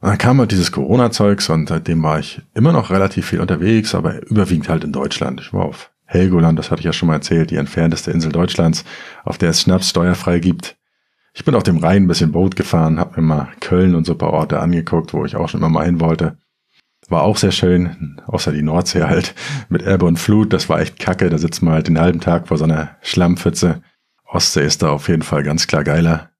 Und 0.00 0.10
dann 0.10 0.18
kam 0.18 0.38
halt 0.38 0.52
dieses 0.52 0.70
Corona-Zeugs 0.70 1.48
und 1.48 1.68
seitdem 1.68 2.02
war 2.02 2.20
ich 2.20 2.42
immer 2.54 2.72
noch 2.72 2.90
relativ 2.90 3.26
viel 3.26 3.40
unterwegs, 3.40 3.94
aber 3.94 4.22
überwiegend 4.28 4.68
halt 4.68 4.84
in 4.84 4.92
Deutschland. 4.92 5.40
Ich 5.40 5.52
war 5.52 5.64
auf 5.64 5.90
Helgoland, 6.04 6.58
das 6.58 6.70
hatte 6.70 6.80
ich 6.80 6.86
ja 6.86 6.92
schon 6.92 7.08
mal 7.08 7.14
erzählt, 7.14 7.50
die 7.50 7.56
entfernteste 7.56 8.10
Insel 8.10 8.32
Deutschlands, 8.32 8.84
auf 9.24 9.38
der 9.38 9.50
es 9.50 9.62
Schnaps 9.62 9.90
steuerfrei 9.90 10.38
gibt. 10.38 10.76
Ich 11.34 11.44
bin 11.44 11.54
auf 11.54 11.62
dem 11.62 11.78
Rhein 11.78 12.04
ein 12.04 12.08
bisschen 12.08 12.32
Boot 12.32 12.56
gefahren, 12.56 12.98
habe 12.98 13.20
mir 13.20 13.26
mal 13.26 13.48
Köln 13.60 13.94
und 13.94 14.06
so 14.06 14.12
ein 14.12 14.18
paar 14.18 14.32
Orte 14.32 14.60
angeguckt, 14.60 15.12
wo 15.12 15.24
ich 15.24 15.36
auch 15.36 15.48
schon 15.48 15.60
immer 15.60 15.68
mal 15.68 15.84
hin 15.84 16.00
wollte. 16.00 16.38
War 17.08 17.22
auch 17.22 17.38
sehr 17.38 17.52
schön, 17.52 18.20
außer 18.26 18.52
die 18.52 18.62
Nordsee 18.62 19.04
halt, 19.04 19.34
mit 19.68 19.82
Ebbe 19.82 20.04
und 20.04 20.18
Flut, 20.18 20.52
das 20.52 20.68
war 20.68 20.80
echt 20.80 20.98
kacke, 20.98 21.30
da 21.30 21.38
sitzt 21.38 21.62
man 21.62 21.74
halt 21.74 21.88
den 21.88 21.98
halben 21.98 22.20
Tag 22.20 22.48
vor 22.48 22.58
so 22.58 22.64
einer 22.64 22.96
Schlammpfütze. 23.00 23.82
Ostsee 24.26 24.66
ist 24.66 24.82
da 24.82 24.90
auf 24.90 25.08
jeden 25.08 25.22
Fall 25.22 25.42
ganz 25.42 25.66
klar 25.66 25.84
geiler. 25.84 26.30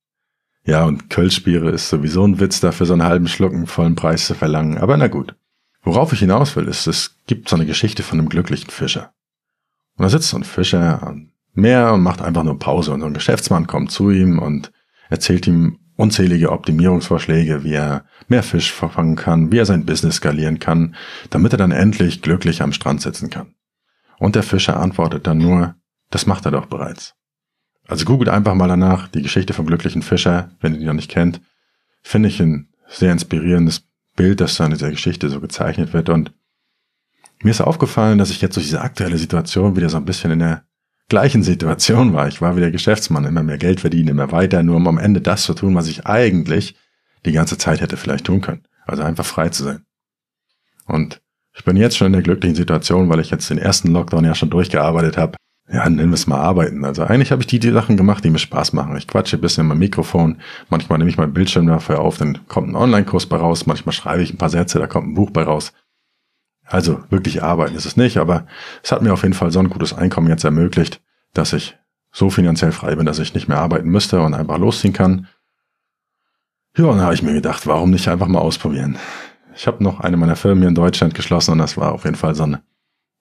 Ja, 0.65 0.85
und 0.85 1.09
Kölschbiere 1.09 1.71
ist 1.71 1.89
sowieso 1.89 2.27
ein 2.27 2.39
Witz, 2.41 2.61
dafür 2.61 2.85
so 2.85 2.93
einen 2.93 3.05
halben 3.05 3.29
Schluck 3.29 3.55
einen 3.55 3.67
vollen 3.67 3.95
Preis 3.95 4.27
zu 4.27 4.35
verlangen, 4.35 4.77
aber 4.77 4.97
na 4.99 5.09
gut. 5.09 5.35
Worauf 5.83 6.13
ich 6.13 6.19
hinaus 6.19 6.55
will, 6.57 6.69
ist, 6.69 6.87
es 6.87 7.17
gibt 7.27 7.49
so 7.49 7.57
eine 7.57 7.65
Geschichte 7.65 8.03
von 8.03 8.19
einem 8.19 8.29
glücklichen 8.29 8.69
Fischer. 8.69 9.15
Und 9.97 10.03
da 10.03 10.11
sitzt 10.11 10.29
so 10.29 10.37
ein 10.37 10.45
Fischer 10.45 11.03
am 11.03 11.31
Meer 11.55 11.95
und 11.95 12.03
macht 12.03 12.21
einfach 12.21 12.45
nur 12.45 12.59
Pause 12.59 12.93
und 12.93 13.01
so 13.01 13.07
ein 13.07 13.15
Geschäftsmann 13.15 13.67
kommt 13.67 13.91
zu 13.91 14.11
ihm 14.11 14.39
und 14.39 14.71
erzählt 15.09 15.47
ihm 15.47 15.79
unzählige 15.99 16.52
Optimierungsvorschläge, 16.52 17.64
wie 17.64 17.75
er 17.75 18.05
mehr 18.28 18.45
Fisch 18.45 18.73
verfangen 18.73 19.17
kann, 19.17 19.50
wie 19.50 19.59
er 19.59 19.67
sein 19.67 19.85
Business 19.85 20.17
skalieren 20.17 20.61
kann, 20.61 20.95
damit 21.28 21.52
er 21.52 21.59
dann 21.59 21.73
endlich 21.73 22.23
glücklich 22.23 22.62
am 22.62 22.73
Strand 22.73 23.02
sitzen 23.02 23.31
kann. 23.31 23.57
Und 24.19 24.37
der 24.37 24.45
Fischer 24.45 24.78
antwortet 24.78 25.26
dann 25.26 25.38
nur, 25.38 25.75
das 26.11 26.25
macht 26.25 26.45
er 26.47 26.52
doch 26.52 26.67
bereits. 26.67 27.14
Also 27.88 28.05
googelt 28.05 28.28
einfach 28.28 28.55
mal 28.55 28.69
danach 28.69 29.09
die 29.09 29.23
Geschichte 29.23 29.55
vom 29.55 29.67
glücklichen 29.67 30.02
Fischer, 30.02 30.52
wenn 30.61 30.75
ihr 30.75 30.78
die 30.78 30.87
noch 30.87 30.93
nicht 30.93 31.11
kennt. 31.11 31.40
Finde 32.02 32.28
ich 32.28 32.40
ein 32.40 32.69
sehr 32.87 33.11
inspirierendes 33.11 33.83
Bild, 34.14 34.40
das 34.40 34.57
da 34.57 34.67
in 34.67 34.71
dieser 34.71 34.90
Geschichte 34.90 35.28
so 35.28 35.40
gezeichnet 35.40 35.93
wird. 35.95 36.11
Und 36.11 36.33
mir 37.43 37.50
ist 37.50 37.61
aufgefallen, 37.61 38.19
dass 38.19 38.31
ich 38.31 38.40
jetzt 38.40 38.55
durch 38.55 38.67
diese 38.67 38.83
aktuelle 38.83 39.19
Situation 39.19 39.75
wieder 39.75 39.88
so 39.88 39.97
ein 39.97 40.05
bisschen 40.05 40.31
in 40.31 40.38
der 40.38 40.68
gleichen 41.09 41.43
Situation 41.43 42.12
war. 42.12 42.29
Ich 42.29 42.41
war 42.41 42.57
wieder 42.57 42.71
Geschäftsmann, 42.71 43.25
immer 43.25 43.43
mehr 43.43 43.59
Geld 43.59 43.81
verdienen, 43.81 44.09
immer 44.09 44.31
weiter, 44.33 44.62
nur 44.62 44.77
um 44.77 44.88
am 44.88 44.99
Ende 44.99 45.21
das 45.21 45.43
zu 45.43 45.55
tun, 45.55 45.75
was 45.75 45.88
ich 45.88 46.07
eigentlich 46.07 46.77
die 47.25 47.33
ganze 47.33 47.59
Zeit 47.59 47.81
hätte 47.81 47.97
vielleicht 47.97 48.27
tun 48.27 48.41
können. 48.41 48.65
Also 48.87 49.03
einfach 49.03 49.25
frei 49.25 49.49
zu 49.49 49.65
sein. 49.65 49.85
Und 50.87 51.21
ich 51.55 51.65
bin 51.65 51.77
jetzt 51.77 51.97
schon 51.97 52.07
in 52.07 52.12
der 52.12 52.23
glücklichen 52.23 52.57
Situation, 52.57 53.09
weil 53.09 53.21
ich 53.21 53.31
jetzt 53.31 53.51
den 53.51 53.59
ersten 53.59 53.90
Lockdown 53.90 54.25
ja 54.25 54.35
schon 54.35 54.51
durchgearbeitet 54.51 55.16
habe. 55.16 55.37
Ja, 55.71 55.88
nennen 55.88 56.11
wir 56.11 56.14
es 56.14 56.27
mal 56.27 56.40
arbeiten. 56.40 56.85
Also 56.85 57.03
eigentlich 57.03 57.31
habe 57.31 57.42
ich 57.42 57.47
die, 57.47 57.59
die 57.59 57.73
Sachen 57.73 57.99
gemacht, 57.99 58.25
die 58.25 58.31
mir 58.31 58.38
Spaß 58.38 58.73
machen. 58.73 58.97
Ich 58.97 59.07
quatsche 59.07 59.37
ein 59.37 59.40
bisschen 59.42 59.62
in 59.62 59.68
mein 59.68 59.79
Mikrofon, 59.79 60.40
manchmal 60.71 60.99
nehme 60.99 61.11
ich 61.11 61.18
meinen 61.18 61.35
Bildschirm 61.35 61.66
dafür 61.66 62.01
auf, 62.01 62.16
dann 62.16 62.47
kommt 62.49 62.68
ein 62.68 62.77
Online-Kurs 62.77 63.27
bei 63.27 63.37
raus, 63.37 63.66
manchmal 63.66 63.92
schreibe 63.92 64.23
ich 64.23 64.33
ein 64.33 64.38
paar 64.38 64.49
Sätze, 64.49 64.79
da 64.79 64.87
kommt 64.87 65.09
ein 65.09 65.14
Buch 65.14 65.31
bei 65.31 65.42
raus. 65.42 65.73
Also 66.68 67.02
wirklich 67.09 67.42
arbeiten 67.42 67.74
ist 67.74 67.87
es 67.87 67.96
nicht, 67.96 68.18
aber 68.18 68.46
es 68.83 68.92
hat 68.92 69.02
mir 69.02 69.12
auf 69.12 69.22
jeden 69.22 69.35
Fall 69.35 69.50
so 69.50 69.59
ein 69.59 69.70
gutes 69.70 69.94
Einkommen 69.94 70.28
jetzt 70.28 70.44
ermöglicht, 70.44 71.00
dass 71.33 71.52
ich 71.52 71.76
so 72.12 72.31
finanziell 72.31 72.72
frei 72.72 72.94
bin, 72.94 73.07
dass 73.07 73.18
ich 73.18 73.35
nicht 73.35 73.48
mehr 73.48 73.59
arbeiten 73.59 73.88
müsste 73.88 74.20
und 74.20 74.35
einfach 74.35 74.59
losziehen 74.59 74.92
kann. 74.92 75.28
Ja, 76.76 76.85
und 76.85 76.96
dann 76.98 77.04
habe 77.04 77.14
ich 77.14 77.22
mir 77.22 77.33
gedacht, 77.33 77.66
warum 77.66 77.90
nicht 77.90 78.09
einfach 78.09 78.28
mal 78.28 78.40
ausprobieren. 78.40 78.98
Ich 79.54 79.66
habe 79.66 79.83
noch 79.83 80.00
eine 80.00 80.16
meiner 80.16 80.37
Firmen 80.37 80.61
hier 80.61 80.68
in 80.68 80.74
Deutschland 80.74 81.14
geschlossen 81.14 81.52
und 81.52 81.59
das 81.59 81.76
war 81.76 81.92
auf 81.92 82.04
jeden 82.04 82.16
Fall 82.16 82.35
so 82.35 82.44
ein 82.44 82.59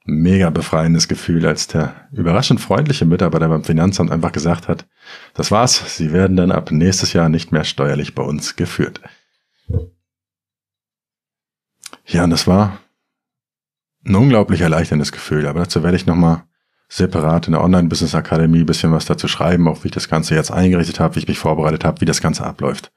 mega 0.05 0.49
befreiendes 0.49 1.07
Gefühl, 1.07 1.45
als 1.45 1.67
der 1.67 2.07
überraschend 2.11 2.61
freundliche 2.61 3.05
Mitarbeiter 3.05 3.49
beim 3.49 3.63
Finanzamt 3.63 4.11
einfach 4.11 4.31
gesagt 4.31 4.67
hat, 4.67 4.87
das 5.33 5.51
war's, 5.51 5.97
Sie 5.97 6.13
werden 6.13 6.37
dann 6.37 6.51
ab 6.51 6.71
nächstes 6.71 7.13
Jahr 7.13 7.29
nicht 7.29 7.51
mehr 7.51 7.63
steuerlich 7.63 8.15
bei 8.15 8.23
uns 8.23 8.55
geführt. 8.55 9.01
Ja, 12.05 12.23
und 12.23 12.29
das 12.29 12.47
war 12.47 12.79
ein 14.07 14.15
unglaublich 14.15 14.61
erleichterndes 14.61 15.11
Gefühl, 15.11 15.47
aber 15.47 15.59
dazu 15.59 15.83
werde 15.83 15.97
ich 15.97 16.05
nochmal 16.05 16.43
separat 16.89 17.47
in 17.47 17.53
der 17.53 17.63
Online-Business 17.63 18.15
Akademie 18.15 18.63
bisschen 18.63 18.93
was 18.93 19.05
dazu 19.05 19.27
schreiben, 19.27 19.67
auch 19.67 19.83
wie 19.83 19.89
ich 19.89 19.93
das 19.93 20.07
Ganze 20.07 20.35
jetzt 20.35 20.51
eingerichtet 20.51 20.99
habe, 20.99 21.15
wie 21.15 21.19
ich 21.19 21.27
mich 21.27 21.39
vorbereitet 21.39 21.83
habe, 21.83 21.99
wie 22.01 22.05
das 22.05 22.21
Ganze 22.21 22.45
abläuft. 22.45 22.91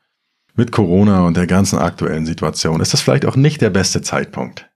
Mit 0.55 0.73
Corona 0.73 1.27
und 1.27 1.37
der 1.37 1.47
ganzen 1.47 1.79
aktuellen 1.79 2.27
Situation 2.27 2.81
ist 2.81 2.93
das 2.93 3.01
vielleicht 3.01 3.27
auch 3.27 3.37
nicht 3.37 3.61
der 3.61 3.71
beste 3.71 4.03
Zeitpunkt. 4.03 4.69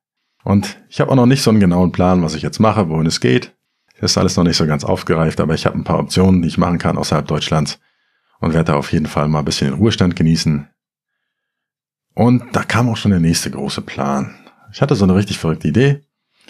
Und 0.42 0.78
ich 0.88 1.00
habe 1.00 1.10
auch 1.10 1.16
noch 1.16 1.26
nicht 1.26 1.42
so 1.42 1.50
einen 1.50 1.60
genauen 1.60 1.92
Plan, 1.92 2.22
was 2.22 2.34
ich 2.34 2.42
jetzt 2.42 2.58
mache, 2.58 2.88
wohin 2.88 3.06
es 3.06 3.20
geht. 3.20 3.54
Das 4.00 4.12
ist 4.12 4.18
alles 4.18 4.36
noch 4.36 4.44
nicht 4.44 4.56
so 4.56 4.66
ganz 4.66 4.84
aufgereift, 4.84 5.40
aber 5.40 5.54
ich 5.54 5.66
habe 5.66 5.78
ein 5.78 5.84
paar 5.84 6.00
Optionen, 6.00 6.42
die 6.42 6.48
ich 6.48 6.58
machen 6.58 6.78
kann 6.78 6.98
außerhalb 6.98 7.26
Deutschlands 7.26 7.78
und 8.40 8.52
werde 8.52 8.72
da 8.72 8.74
auf 8.74 8.92
jeden 8.92 9.06
Fall 9.06 9.28
mal 9.28 9.38
ein 9.40 9.44
bisschen 9.44 9.70
den 9.70 9.78
Ruhestand 9.78 10.16
genießen. 10.16 10.68
Und 12.14 12.44
da 12.52 12.62
kam 12.64 12.88
auch 12.88 12.96
schon 12.96 13.12
der 13.12 13.20
nächste 13.20 13.50
große 13.50 13.82
Plan. 13.82 14.34
Ich 14.72 14.82
hatte 14.82 14.96
so 14.96 15.04
eine 15.04 15.14
richtig 15.14 15.38
verrückte 15.38 15.68
Idee 15.68 16.03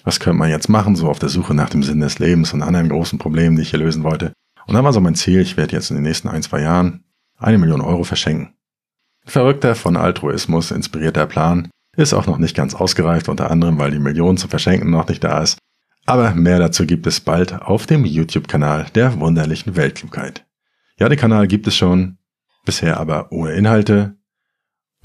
was 0.05 0.21
könnte 0.21 0.39
man 0.39 0.51
jetzt 0.51 0.69
machen, 0.69 0.95
so 0.95 1.09
auf 1.09 1.19
der 1.19 1.31
Suche 1.31 1.55
nach 1.55 1.71
dem 1.71 1.83
Sinn 1.83 2.01
des 2.01 2.19
Lebens 2.19 2.53
und 2.53 2.63
anderen 2.63 2.91
großen 2.91 3.19
Problemen, 3.19 3.57
die 3.57 3.63
ich 3.63 3.71
hier 3.71 3.81
lösen 3.81 4.05
wollte. 4.05 4.33
Und 4.67 4.75
dann 4.75 4.85
war 4.85 4.93
so 4.93 5.01
mein 5.01 5.15
Ziel, 5.15 5.41
ich 5.41 5.57
werde 5.57 5.75
jetzt 5.75 5.91
in 5.91 5.97
den 5.97 6.05
nächsten 6.05 6.29
ein, 6.29 6.43
zwei 6.43 6.61
Jahren 6.61 7.05
eine 7.39 7.59
Million 7.59 7.81
Euro 7.81 8.05
verschenken. 8.05 8.55
verrückter, 9.27 9.75
von 9.75 9.97
Altruismus 9.97 10.71
inspirierter 10.71 11.27
Plan 11.27 11.71
ist 11.97 12.13
auch 12.13 12.27
noch 12.27 12.39
nicht 12.39 12.55
ganz 12.55 12.75
ausgereift, 12.75 13.29
unter 13.29 13.51
anderem, 13.51 13.79
weil 13.79 13.91
die 13.91 13.99
Million 13.99 14.37
zu 14.37 14.49
verschenken 14.49 14.91
noch 14.91 15.09
nicht 15.09 15.25
da 15.25 15.43
ist. 15.43 15.59
Aber 16.07 16.35
mehr 16.35 16.59
dazu 16.59 16.85
gibt 16.85 17.07
es 17.07 17.21
bald 17.21 17.63
auf 17.63 17.87
dem 17.87 18.05
YouTube-Kanal 18.05 18.87
der 18.95 19.19
wunderlichen 19.21 19.77
Weltklugheit. 19.77 20.45
Ja, 20.99 21.09
den 21.09 21.19
Kanal 21.19 21.47
gibt 21.47 21.67
es 21.67 21.77
schon, 21.77 22.19
bisher 22.67 23.01
aber 23.01 23.33
ohne 23.33 23.53
Inhalte, 23.53 24.17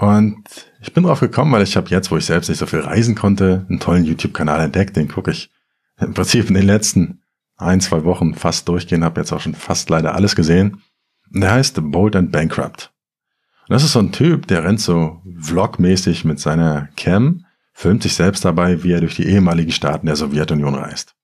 und 0.00 0.44
ich 0.80 0.94
bin 0.94 1.04
drauf 1.04 1.20
gekommen, 1.20 1.52
weil 1.52 1.62
ich 1.62 1.76
habe 1.76 1.90
jetzt, 1.90 2.10
wo 2.10 2.16
ich 2.16 2.24
selbst 2.24 2.48
nicht 2.48 2.58
so 2.58 2.64
viel 2.64 2.80
reisen 2.80 3.14
konnte, 3.14 3.66
einen 3.68 3.80
tollen 3.80 4.06
YouTube-Kanal 4.06 4.60
entdeckt. 4.60 4.96
Den 4.96 5.08
gucke 5.08 5.30
ich 5.30 5.50
im 6.00 6.14
Prinzip 6.14 6.48
in 6.48 6.54
den 6.54 6.64
letzten 6.64 7.20
ein, 7.58 7.82
zwei 7.82 8.04
Wochen 8.04 8.34
fast 8.34 8.66
durchgehen, 8.66 9.04
habe 9.04 9.20
jetzt 9.20 9.30
auch 9.32 9.40
schon 9.40 9.54
fast 9.54 9.90
leider 9.90 10.14
alles 10.14 10.34
gesehen. 10.34 10.82
Und 11.34 11.42
der 11.42 11.52
heißt 11.52 11.78
Bold 11.92 12.16
and 12.16 12.32
Bankrupt. 12.32 12.94
Und 13.68 13.74
das 13.74 13.84
ist 13.84 13.92
so 13.92 13.98
ein 13.98 14.10
Typ, 14.10 14.46
der 14.46 14.64
rennt 14.64 14.80
so 14.80 15.20
vlogmäßig 15.38 16.24
mit 16.24 16.40
seiner 16.40 16.88
Cam, 16.96 17.44
filmt 17.74 18.02
sich 18.02 18.14
selbst 18.14 18.42
dabei, 18.42 18.82
wie 18.82 18.92
er 18.92 19.00
durch 19.00 19.16
die 19.16 19.26
ehemaligen 19.26 19.70
Staaten 19.70 20.06
der 20.06 20.16
Sowjetunion 20.16 20.76
reist. 20.76 21.14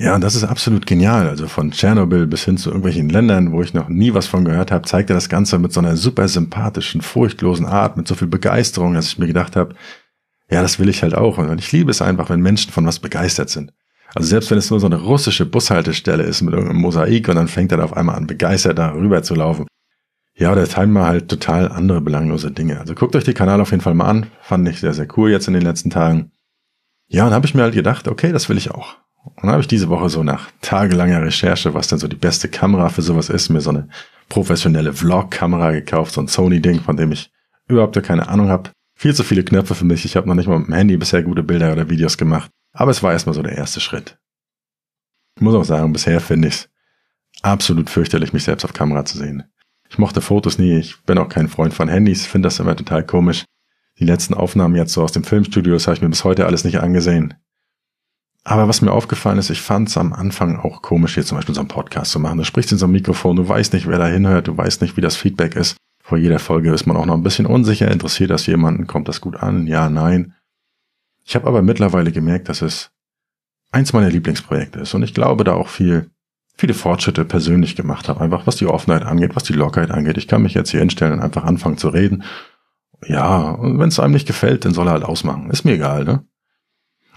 Ja, 0.00 0.14
und 0.14 0.20
das 0.20 0.36
ist 0.36 0.44
absolut 0.44 0.86
genial. 0.86 1.28
Also 1.28 1.48
von 1.48 1.72
Tschernobyl 1.72 2.28
bis 2.28 2.44
hin 2.44 2.56
zu 2.56 2.70
irgendwelchen 2.70 3.08
Ländern, 3.08 3.50
wo 3.50 3.62
ich 3.62 3.74
noch 3.74 3.88
nie 3.88 4.14
was 4.14 4.28
von 4.28 4.44
gehört 4.44 4.70
habe, 4.70 4.86
zeigt 4.86 5.10
er 5.10 5.14
das 5.14 5.28
Ganze 5.28 5.58
mit 5.58 5.72
so 5.72 5.80
einer 5.80 5.96
super 5.96 6.28
sympathischen, 6.28 7.00
furchtlosen 7.00 7.66
Art, 7.66 7.96
mit 7.96 8.06
so 8.06 8.14
viel 8.14 8.28
Begeisterung, 8.28 8.94
dass 8.94 9.08
ich 9.08 9.18
mir 9.18 9.26
gedacht 9.26 9.56
habe, 9.56 9.74
ja, 10.48 10.62
das 10.62 10.78
will 10.78 10.88
ich 10.88 11.02
halt 11.02 11.16
auch. 11.16 11.38
Und 11.38 11.58
ich 11.58 11.72
liebe 11.72 11.90
es 11.90 12.00
einfach, 12.00 12.30
wenn 12.30 12.40
Menschen 12.40 12.70
von 12.70 12.86
was 12.86 13.00
begeistert 13.00 13.50
sind. 13.50 13.72
Also 14.14 14.28
selbst 14.28 14.52
wenn 14.52 14.58
es 14.58 14.70
nur 14.70 14.78
so 14.78 14.86
eine 14.86 15.00
russische 15.00 15.44
Bushaltestelle 15.44 16.22
ist 16.22 16.42
mit 16.42 16.54
irgendeinem 16.54 16.80
Mosaik 16.80 17.28
und 17.28 17.34
dann 17.34 17.48
fängt 17.48 17.72
er 17.72 17.78
da 17.78 17.84
auf 17.84 17.96
einmal 17.96 18.14
an, 18.14 18.28
begeistert 18.28 18.78
da 18.78 18.92
rüber 18.92 19.24
zu 19.24 19.34
laufen. 19.34 19.66
Ja, 20.36 20.54
der 20.54 20.68
teilt 20.68 20.90
mal 20.90 21.06
halt 21.06 21.28
total 21.28 21.72
andere 21.72 22.00
belanglose 22.00 22.52
Dinge. 22.52 22.78
Also 22.78 22.94
guckt 22.94 23.16
euch 23.16 23.24
die 23.24 23.34
Kanal 23.34 23.60
auf 23.60 23.72
jeden 23.72 23.82
Fall 23.82 23.94
mal 23.94 24.06
an. 24.06 24.26
Fand 24.42 24.68
ich 24.68 24.78
sehr, 24.78 24.94
sehr 24.94 25.08
cool 25.16 25.32
jetzt 25.32 25.48
in 25.48 25.54
den 25.54 25.64
letzten 25.64 25.90
Tagen. 25.90 26.30
Ja, 27.08 27.26
und 27.26 27.32
habe 27.32 27.46
ich 27.46 27.54
mir 27.56 27.62
halt 27.62 27.74
gedacht, 27.74 28.06
okay, 28.06 28.30
das 28.30 28.48
will 28.48 28.56
ich 28.56 28.70
auch. 28.70 28.96
Und 29.36 29.44
dann 29.44 29.52
habe 29.52 29.60
ich 29.60 29.68
diese 29.68 29.88
Woche 29.88 30.08
so 30.08 30.22
nach 30.22 30.50
tagelanger 30.60 31.22
Recherche, 31.22 31.74
was 31.74 31.88
denn 31.88 31.98
so 31.98 32.08
die 32.08 32.16
beste 32.16 32.48
Kamera 32.48 32.88
für 32.88 33.02
sowas 33.02 33.28
ist, 33.28 33.48
mir 33.48 33.60
so 33.60 33.70
eine 33.70 33.88
professionelle 34.28 34.92
Vlog-Kamera 34.92 35.72
gekauft, 35.72 36.12
so 36.12 36.20
ein 36.20 36.28
Sony-Ding, 36.28 36.80
von 36.80 36.96
dem 36.96 37.12
ich 37.12 37.30
überhaupt 37.68 38.00
keine 38.02 38.28
Ahnung 38.28 38.48
habe. 38.48 38.70
Viel 38.94 39.14
zu 39.14 39.22
viele 39.22 39.44
Knöpfe 39.44 39.74
für 39.74 39.84
mich. 39.84 40.04
Ich 40.04 40.16
habe 40.16 40.26
noch 40.26 40.34
nicht 40.34 40.48
mal 40.48 40.58
mit 40.58 40.68
dem 40.68 40.74
Handy 40.74 40.96
bisher 40.96 41.22
gute 41.22 41.42
Bilder 41.42 41.72
oder 41.72 41.88
Videos 41.88 42.18
gemacht. 42.18 42.50
Aber 42.72 42.90
es 42.90 43.02
war 43.02 43.12
erstmal 43.12 43.34
so 43.34 43.42
der 43.42 43.56
erste 43.56 43.80
Schritt. 43.80 44.18
Ich 45.36 45.42
muss 45.42 45.54
auch 45.54 45.64
sagen, 45.64 45.92
bisher 45.92 46.20
finde 46.20 46.48
ich 46.48 46.54
es 46.54 46.68
absolut 47.42 47.90
fürchterlich, 47.90 48.32
mich 48.32 48.44
selbst 48.44 48.64
auf 48.64 48.72
Kamera 48.72 49.04
zu 49.04 49.18
sehen. 49.18 49.44
Ich 49.88 49.98
mochte 49.98 50.20
Fotos 50.20 50.58
nie, 50.58 50.78
ich 50.78 51.02
bin 51.04 51.16
auch 51.18 51.28
kein 51.28 51.48
Freund 51.48 51.72
von 51.72 51.88
Handys, 51.88 52.26
finde 52.26 52.46
das 52.46 52.58
immer 52.58 52.76
total 52.76 53.06
komisch. 53.06 53.44
Die 53.98 54.04
letzten 54.04 54.34
Aufnahmen 54.34 54.74
jetzt 54.74 54.92
so 54.92 55.02
aus 55.02 55.12
dem 55.12 55.24
Filmstudio, 55.24 55.72
das 55.74 55.86
habe 55.86 55.96
ich 55.96 56.02
mir 56.02 56.08
bis 56.08 56.24
heute 56.24 56.46
alles 56.46 56.64
nicht 56.64 56.80
angesehen. 56.80 57.34
Aber 58.50 58.66
was 58.66 58.80
mir 58.80 58.92
aufgefallen 58.92 59.36
ist, 59.36 59.50
ich 59.50 59.60
fand 59.60 59.90
es 59.90 59.98
am 59.98 60.14
Anfang 60.14 60.58
auch 60.58 60.80
komisch, 60.80 61.12
hier 61.12 61.24
zum 61.24 61.36
Beispiel 61.36 61.54
so 61.54 61.60
einen 61.60 61.68
Podcast 61.68 62.12
zu 62.12 62.18
machen. 62.18 62.38
Du 62.38 62.44
sprichst 62.44 62.72
in 62.72 62.78
so 62.78 62.86
ein 62.86 62.92
Mikrofon, 62.92 63.36
du 63.36 63.46
weißt 63.46 63.74
nicht, 63.74 63.86
wer 63.86 63.98
da 63.98 64.06
hinhört, 64.06 64.48
du 64.48 64.56
weißt 64.56 64.80
nicht, 64.80 64.96
wie 64.96 65.02
das 65.02 65.16
Feedback 65.16 65.54
ist. 65.54 65.76
Vor 66.02 66.16
jeder 66.16 66.38
Folge 66.38 66.72
ist 66.72 66.86
man 66.86 66.96
auch 66.96 67.04
noch 67.04 67.12
ein 67.12 67.22
bisschen 67.22 67.44
unsicher, 67.44 67.90
interessiert 67.90 68.30
das 68.30 68.46
jemanden, 68.46 68.86
kommt 68.86 69.06
das 69.06 69.20
gut 69.20 69.36
an, 69.36 69.66
ja, 69.66 69.90
nein. 69.90 70.32
Ich 71.26 71.34
habe 71.34 71.46
aber 71.46 71.60
mittlerweile 71.60 72.10
gemerkt, 72.10 72.48
dass 72.48 72.62
es 72.62 72.90
eins 73.70 73.92
meiner 73.92 74.08
Lieblingsprojekte 74.08 74.80
ist 74.80 74.94
und 74.94 75.02
ich 75.02 75.12
glaube 75.12 75.44
da 75.44 75.52
auch 75.52 75.68
viel, 75.68 76.10
viele 76.56 76.72
Fortschritte 76.72 77.26
persönlich 77.26 77.76
gemacht 77.76 78.08
habe, 78.08 78.22
einfach 78.22 78.46
was 78.46 78.56
die 78.56 78.66
Offenheit 78.66 79.02
angeht, 79.02 79.36
was 79.36 79.44
die 79.44 79.52
Lockerheit 79.52 79.90
angeht. 79.90 80.16
Ich 80.16 80.26
kann 80.26 80.40
mich 80.40 80.54
jetzt 80.54 80.70
hier 80.70 80.80
hinstellen 80.80 81.12
und 81.12 81.20
einfach 81.20 81.44
anfangen 81.44 81.76
zu 81.76 81.90
reden. 81.90 82.24
Ja, 83.06 83.50
und 83.50 83.78
wenn 83.78 83.90
es 83.90 84.00
einem 84.00 84.14
nicht 84.14 84.26
gefällt, 84.26 84.64
dann 84.64 84.72
soll 84.72 84.88
er 84.88 84.92
halt 84.92 85.04
ausmachen. 85.04 85.50
Ist 85.50 85.66
mir 85.66 85.72
egal, 85.72 86.04
ne? 86.04 86.24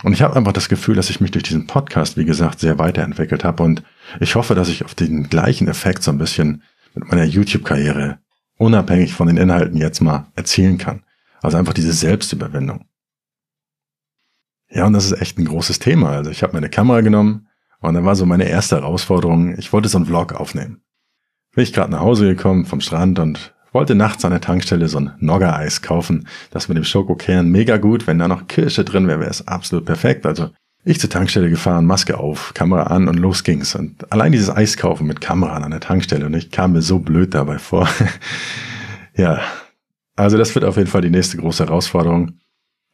Und 0.04 0.14
ich 0.14 0.22
habe 0.22 0.36
einfach 0.36 0.54
das 0.54 0.70
Gefühl, 0.70 0.96
dass 0.96 1.10
ich 1.10 1.22
mich 1.22 1.32
durch 1.32 1.44
diesen 1.44 1.68
Podcast, 1.68 2.18
wie 2.18 2.26
gesagt, 2.26 2.60
sehr 2.60 2.80
weiterentwickelt 2.80 3.44
habe 3.44 3.64
und 3.64 3.84
ich 4.20 4.36
hoffe, 4.36 4.56
dass 4.56 4.70
ich 4.70 4.84
auf 4.84 4.96
den 4.96 5.30
gleichen 5.30 5.68
Effekt 5.68 6.04
so 6.04 6.12
ein 6.12 6.18
bisschen 6.18 6.64
mit 6.96 7.08
meiner 7.10 7.24
YouTube-Karriere 7.24 8.20
unabhängig 8.58 9.14
von 9.14 9.28
den 9.28 9.38
Inhalten 9.38 9.78
jetzt 9.78 10.02
mal 10.02 10.28
erzielen 10.36 10.78
kann. 10.78 11.04
Also 11.42 11.58
einfach 11.58 11.74
diese 11.74 11.94
Selbstüberwindung. 11.94 12.86
Ja, 14.70 14.86
und 14.86 14.94
das 14.94 15.06
ist 15.06 15.20
echt 15.22 15.38
ein 15.38 15.46
großes 15.46 15.80
Thema. 15.80 16.12
Also 16.12 16.32
ich 16.32 16.44
habe 16.44 16.54
meine 16.54 16.70
Kamera 16.70 17.02
genommen 17.02 17.48
und 17.80 17.94
dann 17.94 18.06
war 18.06 18.16
so 18.16 18.26
meine 18.26 18.48
erste 18.48 18.78
Herausforderung, 18.78 19.58
ich 19.58 19.74
wollte 19.74 19.90
so 19.90 19.98
einen 19.98 20.06
Vlog 20.06 20.34
aufnehmen. 20.34 20.84
Bin 21.54 21.64
ich 21.64 21.74
gerade 21.74 21.92
nach 21.92 22.00
Hause 22.00 22.28
gekommen 22.28 22.66
vom 22.66 22.80
Strand 22.80 23.20
und 23.20 23.54
wollte 23.72 23.96
nachts 23.96 24.26
an 24.26 24.32
der 24.32 24.42
Tankstelle 24.42 24.88
so 24.88 25.00
ein 25.00 25.12
Nogger-Eis 25.20 25.82
kaufen. 25.82 26.28
Das 26.52 26.68
mit 26.68 26.78
dem 26.78 26.84
Schokokern 26.84 27.50
mega 27.50 27.78
gut. 27.78 28.08
Wenn 28.08 28.20
da 28.20 28.28
noch 28.28 28.48
Kirsche 28.48 28.84
drin 28.84 29.08
wäre, 29.08 29.22
wäre 29.22 29.30
es 29.30 29.48
absolut 29.48 29.86
perfekt. 29.86 30.26
Also 30.26 30.50
ich 30.84 31.00
zur 31.00 31.10
Tankstelle 31.10 31.50
gefahren, 31.50 31.86
Maske 31.86 32.18
auf, 32.18 32.54
Kamera 32.54 32.84
an 32.84 33.08
und 33.08 33.18
los 33.18 33.44
ging's. 33.44 33.76
Und 33.76 34.12
allein 34.12 34.32
dieses 34.32 34.50
Eis 34.50 34.78
kaufen 34.78 35.08
mit 35.08 35.22
Kamera 35.22 35.58
an 35.58 35.72
der 35.72 35.80
Tankstelle 35.80 36.26
und 36.26 36.34
ich 36.34 36.52
kam 36.52 36.74
mir 36.74 36.82
so 36.82 37.00
blöd 37.00 37.34
dabei 37.34 37.60
vor. 37.60 37.88
ja, 39.16 39.42
also 40.16 40.38
das 40.38 40.56
wird 40.56 40.66
auf 40.66 40.78
jeden 40.78 40.90
Fall 40.90 41.02
die 41.02 41.10
nächste 41.10 41.38
große 41.38 41.66
Herausforderung. 41.66 42.40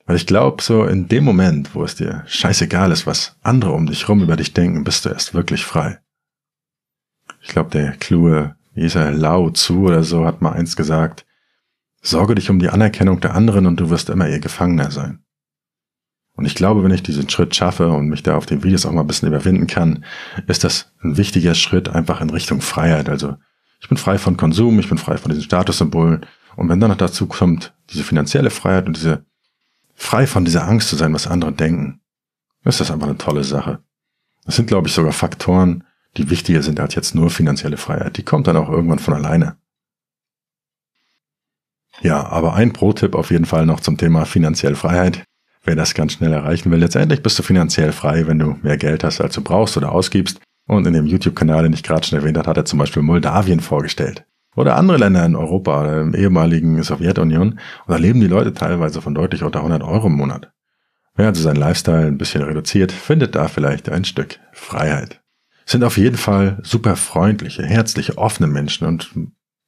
Weil 0.06 0.16
ich 0.18 0.28
glaube, 0.28 0.64
so 0.64 0.86
in 0.86 1.08
dem 1.08 1.24
Moment, 1.24 1.76
wo 1.76 1.84
es 1.84 1.96
dir 1.96 2.24
scheißegal 2.28 2.92
ist, 2.92 3.06
was 3.06 3.38
andere 3.42 3.72
um 3.72 3.88
dich 3.88 4.08
rum 4.08 4.22
über 4.22 4.38
dich 4.38 4.54
denken, 4.54 4.84
bist 4.84 5.06
du 5.06 5.10
erst 5.10 5.34
wirklich 5.34 5.66
frei. 5.66 6.00
Ich 7.42 7.50
glaube, 7.50 7.70
der 7.72 7.92
kluge, 7.92 8.57
ist 8.82 8.96
er, 8.96 9.12
Lao 9.12 9.50
Tzu 9.52 9.86
oder 9.86 10.04
so, 10.04 10.26
hat 10.26 10.42
mal 10.42 10.54
eins 10.54 10.76
gesagt, 10.76 11.26
sorge 12.02 12.36
dich 12.36 12.50
um 12.50 12.60
die 12.60 12.70
Anerkennung 12.70 13.20
der 13.20 13.36
anderen 13.36 13.66
und 13.66 13.80
du 13.80 13.90
wirst 13.90 14.10
immer 14.10 14.30
ihr 14.30 14.40
Gefangener 14.40 14.92
sein. 14.92 15.24
Und 16.38 16.46
ich 16.46 16.54
glaube, 16.54 16.84
wenn 16.84 16.92
ich 16.92 17.02
diesen 17.02 17.28
Schritt 17.30 17.56
schaffe 17.56 17.90
und 17.90 18.10
mich 18.10 18.22
da 18.22 18.38
auf 18.38 18.46
den 18.46 18.64
Videos 18.64 18.86
auch 18.86 18.92
mal 18.92 19.02
ein 19.02 19.08
bisschen 19.08 19.28
überwinden 19.28 19.66
kann, 19.66 20.06
ist 20.46 20.64
das 20.64 20.94
ein 21.02 21.18
wichtiger 21.18 21.56
Schritt 21.56 21.90
einfach 21.90 22.22
in 22.22 22.30
Richtung 22.30 22.62
Freiheit. 22.62 23.10
Also 23.10 23.36
ich 23.80 23.90
bin 23.90 23.98
frei 23.98 24.20
von 24.20 24.38
Konsum, 24.38 24.80
ich 24.80 24.88
bin 24.88 25.00
frei 25.00 25.18
von 25.18 25.30
diesen 25.30 25.44
Statussymbolen. 25.44 26.26
Und 26.56 26.70
wenn 26.70 26.80
dann 26.80 26.92
noch 26.92 26.98
dazu 26.98 27.26
kommt, 27.26 27.74
diese 27.90 28.04
finanzielle 28.04 28.52
Freiheit 28.52 28.86
und 28.86 28.98
diese 28.98 29.26
frei 29.96 30.28
von 30.28 30.46
dieser 30.46 30.68
Angst 30.68 30.90
zu 30.90 30.96
sein, 30.96 31.14
was 31.14 31.26
andere 31.26 31.54
denken, 31.54 32.02
ist 32.66 32.80
das 32.82 32.92
einfach 32.92 33.08
eine 33.08 33.18
tolle 33.18 33.44
Sache. 33.44 33.80
Das 34.46 34.56
sind, 34.56 34.68
glaube 34.68 34.88
ich, 34.88 34.94
sogar 34.94 35.14
Faktoren, 35.14 35.84
die 36.18 36.30
wichtiger 36.30 36.64
sind 36.64 36.80
als 36.80 36.96
jetzt 36.96 37.16
nur 37.16 37.30
finanzielle 37.30 37.78
Freiheit. 37.78 38.18
Die 38.18 38.24
kommt 38.24 38.48
dann 38.48 38.58
auch 38.58 38.70
irgendwann 38.70 39.00
von 39.00 39.14
alleine. 39.14 39.58
Ja, 42.02 42.28
aber 42.28 42.54
ein 42.54 42.74
Pro-Tipp 42.74 43.16
auf 43.16 43.32
jeden 43.32 43.46
Fall 43.46 43.66
noch 43.66 43.80
zum 43.80 43.98
Thema 43.98 44.26
finanzielle 44.26 44.76
Freiheit. 44.76 45.24
Wer 45.64 45.76
das 45.76 45.94
ganz 45.94 46.14
schnell 46.14 46.32
erreichen 46.32 46.72
will, 46.72 46.80
letztendlich 46.80 47.24
bist 47.24 47.38
du 47.40 47.44
finanziell 47.44 47.92
frei, 47.92 48.28
wenn 48.28 48.40
du 48.40 48.58
mehr 48.62 48.78
Geld 48.78 49.04
hast, 49.04 49.20
als 49.20 49.36
du 49.36 49.42
brauchst 49.42 49.78
oder 49.78 49.92
ausgibst. 49.92 50.40
Und 50.68 50.86
in 50.86 50.94
dem 50.94 51.06
YouTube-Kanal, 51.06 51.64
den 51.64 51.74
ich 51.74 51.84
gerade 51.84 52.06
schon 52.06 52.20
erwähnt 52.20 52.38
habe, 52.38 52.50
hat 52.50 52.58
er 52.58 52.66
zum 52.66 52.80
Beispiel 52.80 53.02
Moldawien 53.02 53.60
vorgestellt 53.60 54.26
oder 54.58 54.76
andere 54.76 54.98
Länder 54.98 55.26
in 55.26 55.36
Europa 55.36 55.82
oder 55.82 56.02
im 56.02 56.16
ehemaligen 56.16 56.82
Sowjetunion. 56.82 57.52
Und 57.52 57.60
da 57.88 57.96
leben 57.96 58.20
die 58.20 58.28
Leute 58.28 58.54
teilweise 58.54 59.02
von 59.02 59.14
deutlich 59.14 59.44
unter 59.44 59.60
100 59.60 59.84
Euro 59.84 60.08
im 60.08 60.14
Monat. 60.14 60.52
Wer 61.16 61.28
also 61.28 61.42
seinen 61.42 61.58
Lifestyle 61.58 62.08
ein 62.08 62.18
bisschen 62.18 62.42
reduziert, 62.42 62.92
findet 62.92 63.36
da 63.36 63.48
vielleicht 63.48 63.90
ein 63.90 64.04
Stück 64.04 64.40
Freiheit. 64.52 65.22
Sind 65.68 65.84
auf 65.84 65.98
jeden 65.98 66.18
Fall 66.18 66.60
super 66.64 66.96
freundliche, 66.96 67.64
herzliche, 67.64 68.18
offene 68.18 68.48
Menschen 68.48 68.88
und 68.88 69.12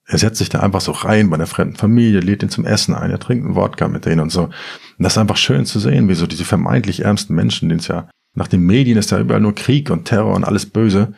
er 0.05 0.17
setzt 0.17 0.39
sich 0.39 0.49
da 0.49 0.62
einfach 0.62 0.81
so 0.81 0.91
rein 0.91 1.29
bei 1.29 1.38
der 1.38 1.45
fremden 1.45 1.75
Familie, 1.75 2.21
lädt 2.21 2.41
ihn 2.41 2.49
zum 2.49 2.65
Essen 2.65 2.95
ein, 2.95 3.12
er 3.12 3.19
trinkt 3.19 3.45
einen 3.45 3.55
Wodka 3.55 3.88
mit 3.88 4.05
denen 4.05 4.21
und 4.21 4.31
so. 4.31 4.45
Und 4.45 4.53
das 4.97 5.13
ist 5.13 5.17
einfach 5.19 5.38
schön 5.38 5.65
zu 5.65 5.79
sehen, 5.79 6.09
wie 6.09 6.15
so 6.15 6.25
diese 6.25 6.45
vermeintlich 6.45 7.03
ärmsten 7.03 7.35
Menschen, 7.35 7.69
denen 7.69 7.79
es 7.79 7.88
ja 7.88 8.09
nach 8.33 8.47
den 8.47 8.65
Medien 8.65 8.97
ist 8.97 9.12
da 9.12 9.19
überall 9.19 9.41
nur 9.41 9.53
Krieg 9.53 9.89
und 9.91 10.05
Terror 10.05 10.33
und 10.33 10.45
alles 10.45 10.65
böse, 10.65 11.13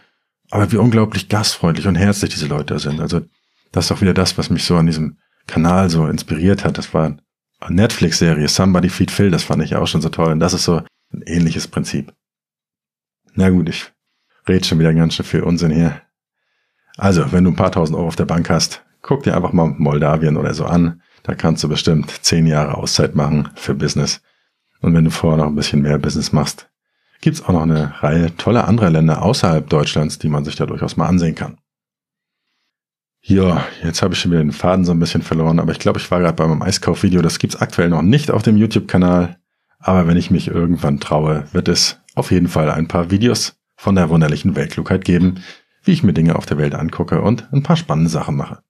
aber 0.50 0.72
wie 0.72 0.78
unglaublich 0.78 1.30
gastfreundlich 1.30 1.88
und 1.88 1.96
herzlich 1.96 2.32
diese 2.32 2.48
Leute 2.48 2.80
sind. 2.80 3.00
Also 3.00 3.22
das 3.72 3.86
ist 3.86 3.91
auch 3.91 4.02
wieder 4.02 4.13
das, 4.13 4.38
was 4.38 4.50
mich 4.50 4.65
so 4.65 4.76
an 4.76 4.88
diesem 4.88 5.17
Kanal 5.48 5.89
so 5.89 6.08
inspiriert 6.08 6.65
hat. 6.65 6.78
Das 6.78 6.94
war 6.94 7.17
eine 7.60 7.76
Netflix-Serie, 7.76 8.48
Somebody 8.48 8.89
Feed 8.89 9.12
Phil, 9.12 9.32
das 9.32 9.44
fand 9.44 9.63
ich 9.63 9.76
auch 9.76 9.88
schon 9.88 10.02
so 10.02 10.10
toll. 10.10 10.32
Und 10.34 10.39
das 10.39 10.54
ist 10.54 10.65
so 10.65 10.82
ein 11.13 11.22
ähnliches 11.26 11.67
Prinzip. 11.67 12.13
Na 13.36 13.50
gut, 13.50 13.70
ich 13.70 13.91
rede 14.47 14.65
schon 14.65 14.80
wieder 14.80 14.93
ganz 14.93 15.15
schön 15.15 15.25
viel 15.25 15.41
Unsinn 15.41 15.71
hier. 15.71 16.01
Also, 16.97 17.32
wenn 17.32 17.43
du 17.43 17.51
ein 17.51 17.56
paar 17.56 17.71
tausend 17.71 17.97
Euro 17.97 18.08
auf 18.08 18.15
der 18.15 18.25
Bank 18.25 18.49
hast, 18.49 18.84
guck 19.01 19.23
dir 19.23 19.36
einfach 19.36 19.54
mal 19.54 19.73
Moldawien 19.77 20.38
oder 20.38 20.54
so 20.54 20.65
an. 20.65 21.01
Da 21.23 21.36
kannst 21.36 21.63
du 21.63 21.69
bestimmt 21.69 22.12
zehn 22.23 22.47
Jahre 22.47 22.75
Auszeit 22.75 23.15
machen 23.15 23.49
für 23.56 23.75
Business. 23.75 24.21
Und 24.82 24.93
wenn 24.93 25.06
du 25.06 25.12
vorher 25.12 25.38
noch 25.38 25.47
ein 25.47 25.56
bisschen 25.56 25.82
mehr 25.82 25.99
Business 25.99 26.32
machst, 26.32 26.69
gibt's 27.21 27.43
auch 27.43 27.54
noch 27.54 27.62
eine 27.62 27.93
Reihe 28.01 28.36
toller 28.36 28.67
anderer 28.67 28.89
Länder 28.89 29.21
außerhalb 29.21 29.69
Deutschlands, 29.69 30.17
die 30.17 30.30
man 30.30 30.43
sich 30.43 30.56
da 30.56 30.65
durchaus 30.65 30.97
mal 30.97 31.08
ansehen 31.08 31.36
kann. 31.36 31.58
Ja, 33.23 33.63
jetzt 33.84 34.01
habe 34.01 34.15
ich 34.15 34.19
schon 34.19 34.32
wieder 34.32 34.41
den 34.41 34.51
Faden 34.51 34.84
so 34.84 34.91
ein 34.91 34.99
bisschen 34.99 35.21
verloren, 35.21 35.60
aber 35.60 35.71
ich 35.71 35.80
glaube, 35.80 35.99
ich 35.99 36.10
war 36.10 36.19
gerade 36.19 36.36
bei 36.36 36.47
meinem 36.47 36.63
Eiskaufvideo. 36.63 37.21
Das 37.21 37.38
gibt's 37.38 37.56
aktuell 37.56 37.89
noch 37.89 38.01
nicht 38.01 38.32
auf 38.32 38.41
dem 38.41 38.58
YouTube-Kanal. 38.58 39.38
Aber 39.77 40.08
wenn 40.08 40.17
ich 40.17 40.32
mich 40.32 40.47
irgendwann 40.47 40.99
traue, 40.99 41.45
wird 41.54 41.67
es 41.67 41.99
auf 42.15 42.32
jeden 42.32 42.47
Fall 42.47 42.71
ein 42.71 42.88
paar 42.88 43.12
Videos 43.12 43.61
von 43.82 43.96
der 43.96 44.10
wunderlichen 44.10 44.56
Weltklugheit 44.56 45.04
geben, 45.06 45.44
wie 45.84 45.91
ich 45.91 46.04
mir 46.04 46.13
Dinge 46.13 46.36
auf 46.36 46.46
der 46.46 46.60
Welt 46.60 46.76
angucke 46.76 47.20
und 47.20 47.52
ein 47.52 47.63
paar 47.63 47.78
spannende 47.78 48.12
Sachen 48.12 48.36
mache. 48.36 48.62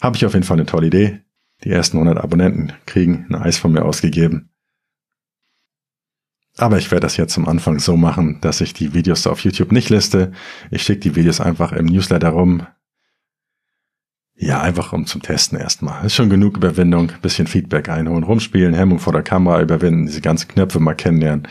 Habe 0.00 0.16
ich 0.16 0.24
auf 0.24 0.34
jeden 0.34 0.44
Fall 0.44 0.56
eine 0.56 0.66
tolle 0.66 0.86
Idee. 0.86 1.22
Die 1.64 1.70
ersten 1.70 1.96
100 1.96 2.22
Abonnenten 2.22 2.72
kriegen 2.86 3.26
ein 3.28 3.34
Eis 3.34 3.58
von 3.58 3.72
mir 3.72 3.84
ausgegeben. 3.84 4.50
Aber 6.56 6.78
ich 6.78 6.92
werde 6.92 7.00
das 7.00 7.16
jetzt 7.16 7.34
zum 7.34 7.48
Anfang 7.48 7.80
so 7.80 7.96
machen, 7.96 8.40
dass 8.40 8.60
ich 8.60 8.72
die 8.72 8.94
Videos 8.94 9.26
auf 9.26 9.40
YouTube 9.40 9.72
nicht 9.72 9.90
liste. 9.90 10.30
Ich 10.70 10.84
schicke 10.84 11.00
die 11.00 11.16
Videos 11.16 11.40
einfach 11.40 11.72
im 11.72 11.86
Newsletter 11.86 12.28
rum, 12.28 12.68
ja, 14.36 14.60
einfach 14.60 14.92
um 14.92 15.06
zum 15.06 15.22
Testen 15.22 15.58
erstmal. 15.58 16.06
Ist 16.06 16.14
schon 16.14 16.30
genug 16.30 16.56
Überwindung, 16.56 17.10
bisschen 17.20 17.48
Feedback 17.48 17.88
einholen, 17.88 18.22
rumspielen, 18.22 18.74
Hemmung 18.74 19.00
vor 19.00 19.12
der 19.12 19.24
Kamera 19.24 19.60
überwinden, 19.60 20.06
diese 20.06 20.20
ganzen 20.20 20.46
Knöpfe 20.46 20.78
mal 20.78 20.94
kennenlernen. 20.94 21.48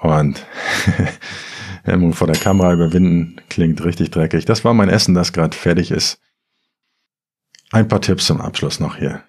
Und 0.00 0.44
Hemmung 1.86 2.12
vor 2.12 2.26
der 2.26 2.36
Kamera 2.36 2.72
überwinden 2.72 3.40
klingt 3.48 3.84
richtig 3.84 4.10
dreckig. 4.10 4.44
Das 4.44 4.64
war 4.64 4.74
mein 4.74 4.88
Essen, 4.88 5.14
das 5.14 5.32
gerade 5.32 5.56
fertig 5.56 5.90
ist. 5.90 6.20
Ein 7.70 7.88
paar 7.88 8.00
Tipps 8.00 8.26
zum 8.26 8.40
Abschluss 8.40 8.80
noch 8.80 8.96
hier. 8.96 9.22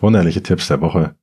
Wunderliche 0.00 0.42
Tipps 0.42 0.68
der 0.68 0.80
Woche. 0.80 1.16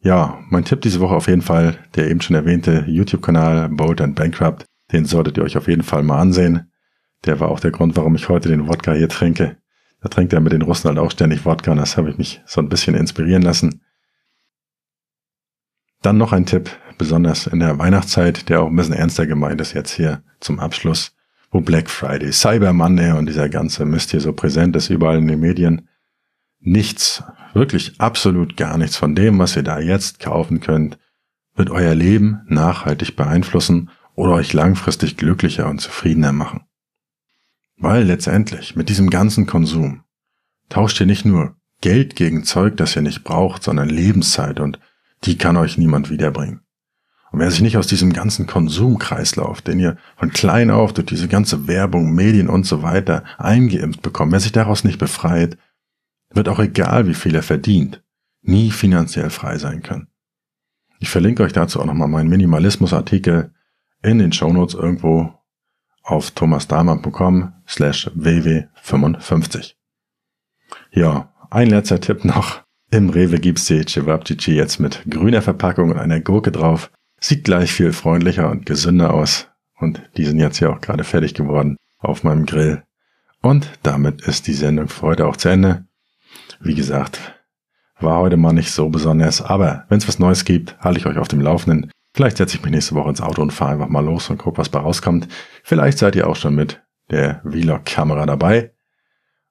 Ja, 0.00 0.38
mein 0.48 0.64
Tipp 0.64 0.80
diese 0.80 1.00
Woche 1.00 1.14
auf 1.14 1.26
jeden 1.26 1.42
Fall, 1.42 1.78
der 1.96 2.08
eben 2.08 2.20
schon 2.20 2.36
erwähnte 2.36 2.84
YouTube-Kanal 2.86 3.68
Bold 3.70 4.00
and 4.00 4.14
Bankrupt. 4.14 4.64
Den 4.92 5.04
solltet 5.04 5.36
ihr 5.36 5.42
euch 5.42 5.56
auf 5.56 5.66
jeden 5.66 5.82
Fall 5.82 6.02
mal 6.02 6.20
ansehen. 6.20 6.70
Der 7.24 7.40
war 7.40 7.48
auch 7.48 7.60
der 7.60 7.72
Grund, 7.72 7.96
warum 7.96 8.14
ich 8.14 8.28
heute 8.28 8.48
den 8.48 8.68
Wodka 8.68 8.92
hier 8.92 9.08
trinke. 9.08 9.56
Da 10.00 10.08
trinkt 10.08 10.32
er 10.32 10.40
mit 10.40 10.52
den 10.52 10.62
Russen 10.62 10.88
halt 10.88 10.98
auch 10.98 11.10
ständig 11.10 11.44
Wodka 11.44 11.72
und 11.72 11.78
das 11.78 11.96
habe 11.96 12.10
ich 12.10 12.18
mich 12.18 12.40
so 12.46 12.60
ein 12.60 12.68
bisschen 12.68 12.94
inspirieren 12.94 13.42
lassen. 13.42 13.82
Dann 16.00 16.16
noch 16.16 16.32
ein 16.32 16.46
Tipp, 16.46 16.70
besonders 16.98 17.46
in 17.46 17.60
der 17.60 17.78
Weihnachtszeit, 17.78 18.48
der 18.48 18.62
auch 18.62 18.68
ein 18.68 18.76
bisschen 18.76 18.94
ernster 18.94 19.26
gemeint 19.26 19.60
ist 19.60 19.72
jetzt 19.72 19.92
hier 19.92 20.22
zum 20.40 20.60
Abschluss, 20.60 21.12
wo 21.50 21.60
Black 21.60 21.88
Friday, 21.88 22.32
Cyber 22.32 22.72
Monday 22.72 23.12
und 23.12 23.26
dieser 23.26 23.48
ganze 23.48 23.84
Mist 23.84 24.10
hier 24.10 24.20
so 24.20 24.32
präsent 24.32 24.76
ist 24.76 24.90
überall 24.90 25.18
in 25.18 25.28
den 25.28 25.40
Medien. 25.40 25.88
Nichts, 26.60 27.22
wirklich 27.54 28.00
absolut 28.00 28.56
gar 28.56 28.76
nichts 28.76 28.96
von 28.96 29.14
dem, 29.14 29.38
was 29.38 29.56
ihr 29.56 29.62
da 29.62 29.78
jetzt 29.78 30.20
kaufen 30.20 30.60
könnt, 30.60 30.98
wird 31.54 31.70
euer 31.70 31.94
Leben 31.94 32.42
nachhaltig 32.46 33.16
beeinflussen 33.16 33.90
oder 34.14 34.32
euch 34.32 34.52
langfristig 34.52 35.16
glücklicher 35.16 35.68
und 35.68 35.80
zufriedener 35.80 36.32
machen. 36.32 36.62
Weil 37.76 38.04
letztendlich 38.04 38.74
mit 38.76 38.88
diesem 38.88 39.10
ganzen 39.10 39.46
Konsum 39.46 40.02
tauscht 40.68 41.00
ihr 41.00 41.06
nicht 41.06 41.24
nur 41.24 41.56
Geld 41.80 42.16
gegen 42.16 42.44
Zeug, 42.44 42.76
das 42.76 42.96
ihr 42.96 43.02
nicht 43.02 43.22
braucht, 43.22 43.62
sondern 43.62 43.88
Lebenszeit 43.88 44.58
und 44.58 44.80
die 45.24 45.38
kann 45.38 45.56
euch 45.56 45.78
niemand 45.78 46.10
wiederbringen. 46.10 46.60
Und 47.30 47.40
wer 47.40 47.50
sich 47.50 47.60
nicht 47.60 47.76
aus 47.76 47.86
diesem 47.86 48.12
ganzen 48.12 48.46
Konsumkreislauf, 48.46 49.60
den 49.60 49.78
ihr 49.78 49.96
von 50.16 50.30
klein 50.30 50.70
auf 50.70 50.92
durch 50.92 51.06
diese 51.06 51.28
ganze 51.28 51.68
Werbung, 51.68 52.12
Medien 52.12 52.48
und 52.48 52.64
so 52.64 52.82
weiter 52.82 53.24
eingeimpft 53.36 54.02
bekommt, 54.02 54.32
wer 54.32 54.40
sich 54.40 54.52
daraus 54.52 54.84
nicht 54.84 54.98
befreit, 54.98 55.58
wird 56.30 56.48
auch 56.48 56.58
egal, 56.58 57.06
wie 57.06 57.14
viel 57.14 57.34
er 57.34 57.42
verdient, 57.42 58.02
nie 58.42 58.70
finanziell 58.70 59.30
frei 59.30 59.58
sein 59.58 59.82
können. 59.82 60.08
Ich 61.00 61.10
verlinke 61.10 61.42
euch 61.42 61.52
dazu 61.52 61.80
auch 61.80 61.86
nochmal 61.86 62.08
meinen 62.08 62.28
Minimalismus-Artikel 62.28 63.52
in 64.02 64.18
den 64.18 64.32
Shownotes 64.32 64.74
irgendwo 64.74 65.32
auf 66.02 66.30
thomasdahmer.com 66.30 67.52
slash 67.68 68.10
ww55. 68.16 69.74
Ja, 70.90 71.32
ein 71.50 71.68
letzter 71.68 72.00
Tipp 72.00 72.24
noch. 72.24 72.62
Im 72.90 73.10
Rewe 73.10 73.38
gibt's 73.38 73.66
die 73.66 73.84
Cevapcici 73.84 74.52
jetzt 74.52 74.80
mit 74.80 75.02
grüner 75.08 75.42
Verpackung 75.42 75.90
und 75.90 75.98
einer 75.98 76.20
Gurke 76.20 76.50
drauf. 76.50 76.90
Sieht 77.20 77.44
gleich 77.44 77.72
viel 77.72 77.92
freundlicher 77.92 78.50
und 78.50 78.66
gesünder 78.66 79.12
aus. 79.12 79.48
Und 79.78 80.02
die 80.16 80.24
sind 80.24 80.38
jetzt 80.38 80.58
hier 80.58 80.70
auch 80.70 80.80
gerade 80.80 81.04
fertig 81.04 81.34
geworden 81.34 81.76
auf 81.98 82.24
meinem 82.24 82.46
Grill. 82.46 82.82
Und 83.40 83.70
damit 83.82 84.22
ist 84.22 84.46
die 84.46 84.54
Sendung 84.54 84.88
für 84.88 85.02
heute 85.02 85.26
auch 85.26 85.36
zu 85.36 85.48
Ende. 85.48 85.86
Wie 86.60 86.74
gesagt, 86.74 87.20
war 88.00 88.18
heute 88.18 88.36
mal 88.36 88.52
nicht 88.52 88.72
so 88.72 88.88
besonders, 88.88 89.42
aber 89.42 89.84
wenn 89.88 89.98
es 89.98 90.08
was 90.08 90.18
Neues 90.18 90.44
gibt, 90.44 90.78
halte 90.80 90.98
ich 90.98 91.06
euch 91.06 91.18
auf 91.18 91.28
dem 91.28 91.40
Laufenden. 91.40 91.90
Vielleicht 92.14 92.36
setze 92.36 92.56
ich 92.56 92.62
mich 92.62 92.72
nächste 92.72 92.94
Woche 92.94 93.10
ins 93.10 93.20
Auto 93.20 93.42
und 93.42 93.52
fahre 93.52 93.72
einfach 93.72 93.88
mal 93.88 94.04
los 94.04 94.30
und 94.30 94.38
gucke, 94.38 94.58
was 94.58 94.68
bei 94.68 94.78
rauskommt. 94.80 95.28
Vielleicht 95.62 95.98
seid 95.98 96.16
ihr 96.16 96.28
auch 96.28 96.36
schon 96.36 96.54
mit 96.54 96.82
der 97.10 97.42
Vlog-Kamera 97.42 98.26
dabei. 98.26 98.74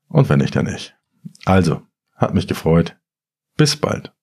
Und 0.10 0.30
wenn 0.30 0.40
nicht, 0.40 0.56
dann 0.56 0.66
nicht. 0.66 0.96
Also, 1.46 1.82
hat 2.16 2.34
mich 2.34 2.48
gefreut. 2.48 2.98
Bis 3.58 3.76
bald. 3.76 4.14